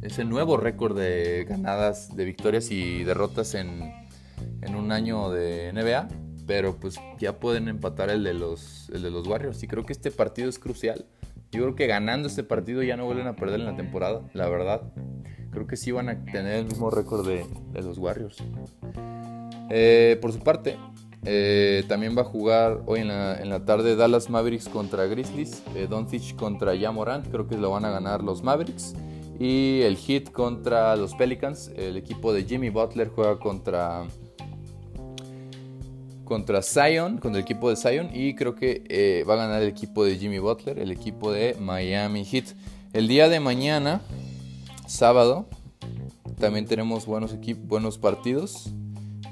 ese 0.00 0.24
nuevo 0.24 0.56
récord 0.56 0.96
de 0.98 1.44
ganadas, 1.46 2.16
de 2.16 2.24
victorias 2.24 2.70
y 2.70 3.04
derrotas 3.04 3.54
en, 3.54 3.92
en 4.62 4.74
un 4.74 4.90
año 4.90 5.30
de 5.30 5.70
NBA 5.74 6.25
pero 6.46 6.76
pues 6.76 6.96
ya 7.18 7.38
pueden 7.38 7.68
empatar 7.68 8.10
el 8.10 8.24
de 8.24 8.34
los 8.34 8.88
el 8.90 9.02
de 9.02 9.10
los 9.10 9.26
Warriors 9.26 9.62
y 9.62 9.66
creo 9.66 9.84
que 9.84 9.92
este 9.92 10.10
partido 10.10 10.48
es 10.48 10.58
crucial. 10.58 11.04
Yo 11.52 11.62
creo 11.62 11.74
que 11.74 11.86
ganando 11.86 12.28
este 12.28 12.44
partido 12.44 12.82
ya 12.82 12.96
no 12.96 13.04
vuelven 13.04 13.26
a 13.26 13.36
perder 13.36 13.60
en 13.60 13.66
la 13.66 13.76
temporada, 13.76 14.22
la 14.34 14.48
verdad. 14.48 14.82
Creo 15.50 15.66
que 15.66 15.76
sí 15.76 15.90
van 15.90 16.08
a 16.08 16.24
tener 16.24 16.56
el 16.56 16.64
mismo 16.66 16.90
récord 16.90 17.26
de, 17.26 17.46
los 17.80 17.98
Warriors. 17.98 18.36
Eh, 19.70 20.18
por 20.20 20.32
su 20.32 20.40
parte, 20.40 20.76
eh, 21.24 21.84
también 21.88 22.16
va 22.16 22.22
a 22.22 22.24
jugar 22.24 22.82
hoy 22.86 23.00
en 23.00 23.08
la, 23.08 23.64
tarde 23.64 23.96
Dallas 23.96 24.28
Mavericks 24.28 24.68
contra 24.68 25.06
Grizzlies, 25.06 25.62
eh, 25.74 25.86
Doncic 25.88 26.36
contra 26.36 26.78
Jamorant, 26.78 27.26
creo 27.28 27.46
que 27.48 27.56
lo 27.56 27.70
van 27.70 27.84
a 27.84 27.90
ganar 27.90 28.22
los 28.22 28.42
Mavericks. 28.42 28.94
Y 29.38 29.82
el 29.82 29.96
Heat 29.96 30.30
contra 30.32 30.96
los 30.96 31.14
Pelicans, 31.14 31.70
el 31.76 31.96
equipo 31.96 32.32
de 32.32 32.44
Jimmy 32.44 32.70
Butler 32.70 33.08
juega 33.08 33.38
contra 33.38 34.04
contra 36.26 36.60
Zion, 36.60 37.16
contra 37.16 37.38
el 37.38 37.44
equipo 37.44 37.70
de 37.70 37.76
Zion 37.76 38.10
y 38.12 38.34
creo 38.34 38.54
que 38.54 38.84
eh, 38.88 39.24
va 39.26 39.34
a 39.34 39.36
ganar 39.38 39.62
el 39.62 39.68
equipo 39.68 40.04
de 40.04 40.18
Jimmy 40.18 40.38
Butler, 40.38 40.78
el 40.78 40.90
equipo 40.90 41.32
de 41.32 41.56
Miami 41.58 42.26
Heat. 42.26 42.48
El 42.92 43.08
día 43.08 43.30
de 43.30 43.40
mañana, 43.40 44.02
sábado, 44.86 45.48
también 46.38 46.66
tenemos 46.66 47.06
buenos, 47.06 47.34
buenos 47.64 47.96
partidos, 47.96 48.70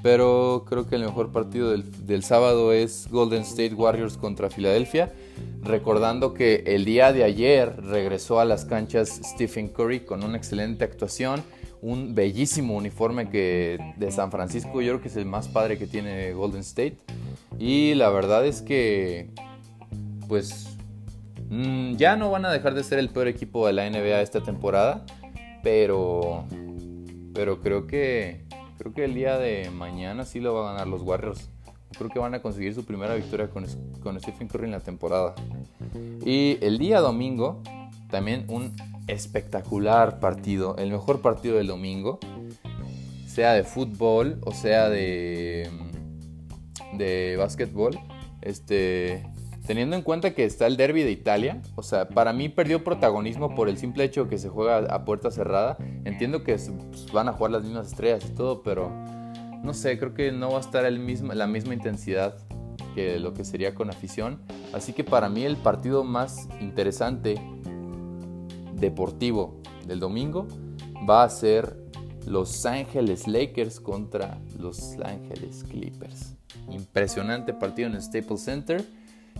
pero 0.01 0.65
creo 0.67 0.87
que 0.87 0.95
el 0.95 1.03
mejor 1.03 1.31
partido 1.31 1.69
del, 1.69 2.07
del 2.07 2.23
sábado 2.23 2.71
es 2.71 3.07
Golden 3.11 3.43
State 3.43 3.75
Warriors 3.75 4.17
contra 4.17 4.49
Filadelfia. 4.49 5.13
Recordando 5.61 6.33
que 6.33 6.63
el 6.65 6.85
día 6.85 7.11
de 7.11 7.23
ayer 7.23 7.75
regresó 7.83 8.39
a 8.39 8.45
las 8.45 8.65
canchas 8.65 9.19
Stephen 9.23 9.67
Curry 9.67 10.01
con 10.01 10.23
una 10.23 10.37
excelente 10.37 10.83
actuación 10.83 11.43
un 11.85 12.15
bellísimo 12.15 12.75
uniforme 12.75 13.29
que 13.29 13.93
de 13.95 14.11
San 14.11 14.31
Francisco, 14.31 14.81
yo 14.81 14.93
creo 14.93 15.01
que 15.01 15.07
es 15.07 15.15
el 15.17 15.27
más 15.27 15.47
padre 15.47 15.77
que 15.77 15.85
tiene 15.85 16.33
Golden 16.33 16.61
State. 16.61 16.97
Y 17.59 17.93
la 17.93 18.09
verdad 18.09 18.43
es 18.43 18.63
que, 18.63 19.29
pues, 20.27 20.75
mm, 21.47 21.95
ya 21.95 22.15
no 22.15 22.31
van 22.31 22.43
a 22.45 22.51
dejar 22.51 22.73
de 22.73 22.83
ser 22.83 22.97
el 22.97 23.09
peor 23.09 23.27
equipo 23.27 23.67
de 23.67 23.73
la 23.73 23.85
NBA 23.85 24.21
esta 24.21 24.41
temporada, 24.41 25.05
pero, 25.61 26.45
pero 27.35 27.61
creo 27.61 27.85
que, 27.85 28.45
creo 28.79 28.91
que 28.91 29.05
el 29.05 29.13
día 29.13 29.37
de 29.37 29.69
mañana 29.69 30.25
sí 30.25 30.39
lo 30.39 30.55
van 30.55 30.69
a 30.69 30.71
ganar 30.71 30.87
los 30.87 31.03
Warriors. 31.03 31.49
Creo 31.95 32.09
que 32.09 32.17
van 32.17 32.33
a 32.33 32.41
conseguir 32.41 32.73
su 32.73 32.83
primera 32.83 33.13
victoria 33.13 33.47
con, 33.47 33.63
con 34.01 34.19
Stephen 34.19 34.47
Curry 34.47 34.65
en 34.65 34.71
la 34.71 34.79
temporada. 34.79 35.35
Y 36.25 36.57
el 36.61 36.79
día 36.79 36.99
domingo, 36.99 37.61
también 38.09 38.45
un 38.47 38.75
espectacular 39.07 40.19
partido, 40.19 40.75
el 40.77 40.91
mejor 40.91 41.21
partido 41.21 41.57
del 41.57 41.67
domingo, 41.67 42.19
sea 43.27 43.53
de 43.53 43.63
fútbol 43.63 44.39
o 44.45 44.51
sea 44.51 44.89
de, 44.89 45.69
de 46.93 47.35
básquetbol. 47.37 47.99
Este, 48.41 49.25
teniendo 49.65 49.95
en 49.95 50.03
cuenta 50.03 50.33
que 50.33 50.45
está 50.45 50.67
el 50.67 50.77
derby 50.77 51.03
de 51.03 51.11
Italia, 51.11 51.61
o 51.75 51.83
sea, 51.83 52.07
para 52.07 52.33
mí 52.33 52.49
perdió 52.49 52.83
protagonismo 52.83 53.55
por 53.55 53.69
el 53.69 53.77
simple 53.77 54.03
hecho 54.03 54.27
que 54.27 54.37
se 54.37 54.49
juega 54.49 54.77
a 54.93 55.05
puerta 55.05 55.31
cerrada. 55.31 55.77
Entiendo 56.05 56.43
que 56.43 56.53
pues, 56.53 57.11
van 57.11 57.27
a 57.27 57.33
jugar 57.33 57.51
las 57.51 57.63
mismas 57.63 57.87
estrellas 57.87 58.25
y 58.29 58.33
todo, 58.33 58.61
pero 58.63 58.91
no 59.63 59.73
sé, 59.73 59.97
creo 59.97 60.13
que 60.13 60.31
no 60.31 60.51
va 60.51 60.57
a 60.57 60.61
estar 60.61 60.85
el 60.85 60.99
mismo, 60.99 61.33
la 61.33 61.47
misma 61.47 61.73
intensidad 61.73 62.37
que 62.93 63.19
lo 63.19 63.33
que 63.33 63.43
sería 63.43 63.73
con 63.73 63.89
afición. 63.89 64.39
Así 64.73 64.93
que 64.93 65.03
para 65.03 65.29
mí 65.29 65.43
el 65.43 65.57
partido 65.57 66.03
más 66.03 66.47
interesante 66.61 67.41
deportivo 68.75 69.61
del 69.87 69.99
domingo 69.99 70.47
va 71.09 71.23
a 71.23 71.29
ser 71.29 71.77
Los 72.25 72.65
Ángeles 72.65 73.27
Lakers 73.27 73.79
contra 73.79 74.39
Los 74.59 74.97
Ángeles 75.03 75.63
Clippers. 75.69 76.35
Impresionante 76.69 77.53
partido 77.53 77.89
en 77.89 77.95
el 77.95 78.01
Staples 78.01 78.41
Center. 78.41 78.83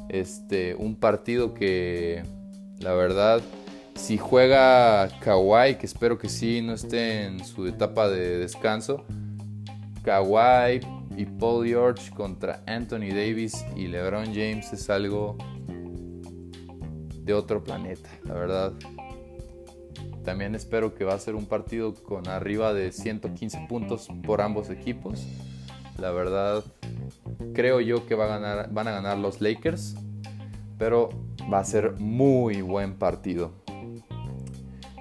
Este, 0.10 0.76
un 0.76 0.96
partido 0.96 1.54
que 1.54 2.24
la 2.80 2.94
verdad, 2.94 3.42
si 3.96 4.18
juega 4.18 5.08
Kawhi, 5.20 5.76
que 5.76 5.86
espero 5.86 6.18
que 6.18 6.30
sí, 6.30 6.62
no 6.62 6.74
esté 6.74 7.24
en 7.24 7.44
su 7.44 7.66
etapa 7.66 8.10
de 8.10 8.38
descanso. 8.38 9.06
Kawhi 10.04 10.82
y 11.18 11.26
Paul 11.26 11.66
George 11.66 12.12
contra 12.12 12.62
Anthony 12.68 13.10
Davis 13.10 13.66
y 13.76 13.88
LeBron 13.88 14.28
James 14.28 14.72
es 14.74 14.90
algo 14.90 15.38
de 17.24 17.34
otro 17.34 17.64
planeta, 17.64 18.10
la 18.24 18.34
verdad. 18.34 18.74
También 20.26 20.56
espero 20.56 20.96
que 20.96 21.06
va 21.06 21.14
a 21.14 21.20
ser 21.20 21.36
un 21.36 21.46
partido 21.46 21.94
con 21.94 22.28
arriba 22.28 22.74
de 22.74 22.92
115 22.92 23.68
puntos 23.70 24.10
por 24.26 24.42
ambos 24.42 24.72
equipos. 24.72 25.24
La 26.00 26.10
verdad, 26.10 26.64
creo 27.54 27.80
yo 27.80 28.08
que 28.08 28.16
va 28.16 28.26
a 28.26 28.40
ganar, 28.40 28.74
van 28.74 28.88
a 28.88 28.92
ganar 28.92 29.20
los 29.20 29.40
Lakers, 29.40 29.96
pero 30.80 31.10
va 31.54 31.60
a 31.60 31.64
ser 31.64 31.94
muy 32.00 32.62
buen 32.62 32.96
partido. 32.96 33.52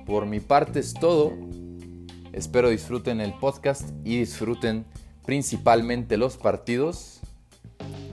Por 0.04 0.26
mi 0.26 0.40
parte 0.40 0.80
es 0.80 0.92
todo. 0.92 1.32
Espero 2.32 2.68
disfruten 2.68 3.22
el 3.22 3.32
podcast 3.32 3.88
y 4.04 4.18
disfruten 4.18 4.84
principalmente 5.24 6.18
los 6.18 6.36
partidos. 6.36 7.20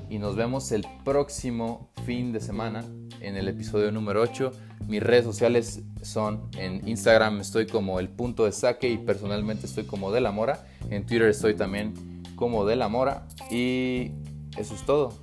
Y 0.09 0.17
nos 0.17 0.37
vemos 0.37 0.71
el 0.71 0.85
próximo 1.03 1.89
fin 2.05 2.31
de 2.31 2.39
semana 2.39 2.85
en 3.19 3.35
el 3.35 3.49
episodio 3.49 3.91
número 3.91 4.21
8 4.21 4.70
mis 4.87 5.01
redes 5.01 5.25
sociales 5.25 5.81
son 6.01 6.49
en 6.57 6.87
Instagram 6.87 7.39
estoy 7.41 7.67
como 7.67 7.99
el 7.99 8.09
punto 8.09 8.45
de 8.45 8.51
saque 8.51 8.89
y 8.89 8.97
personalmente 8.97 9.65
estoy 9.65 9.85
como 9.85 10.11
de 10.11 10.21
la 10.21 10.31
mora. 10.31 10.65
En 10.89 11.05
Twitter 11.05 11.29
estoy 11.29 11.55
también 11.55 11.93
como 12.35 12.65
de 12.65 12.75
la 12.75 12.87
mora. 12.87 13.27
Y 13.49 14.11
eso 14.57 14.75
es 14.75 14.83
todo. 14.85 15.13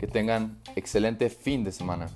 Que 0.00 0.06
tengan 0.06 0.58
excelente 0.76 1.30
fin 1.30 1.64
de 1.64 1.72
semana. 1.72 2.08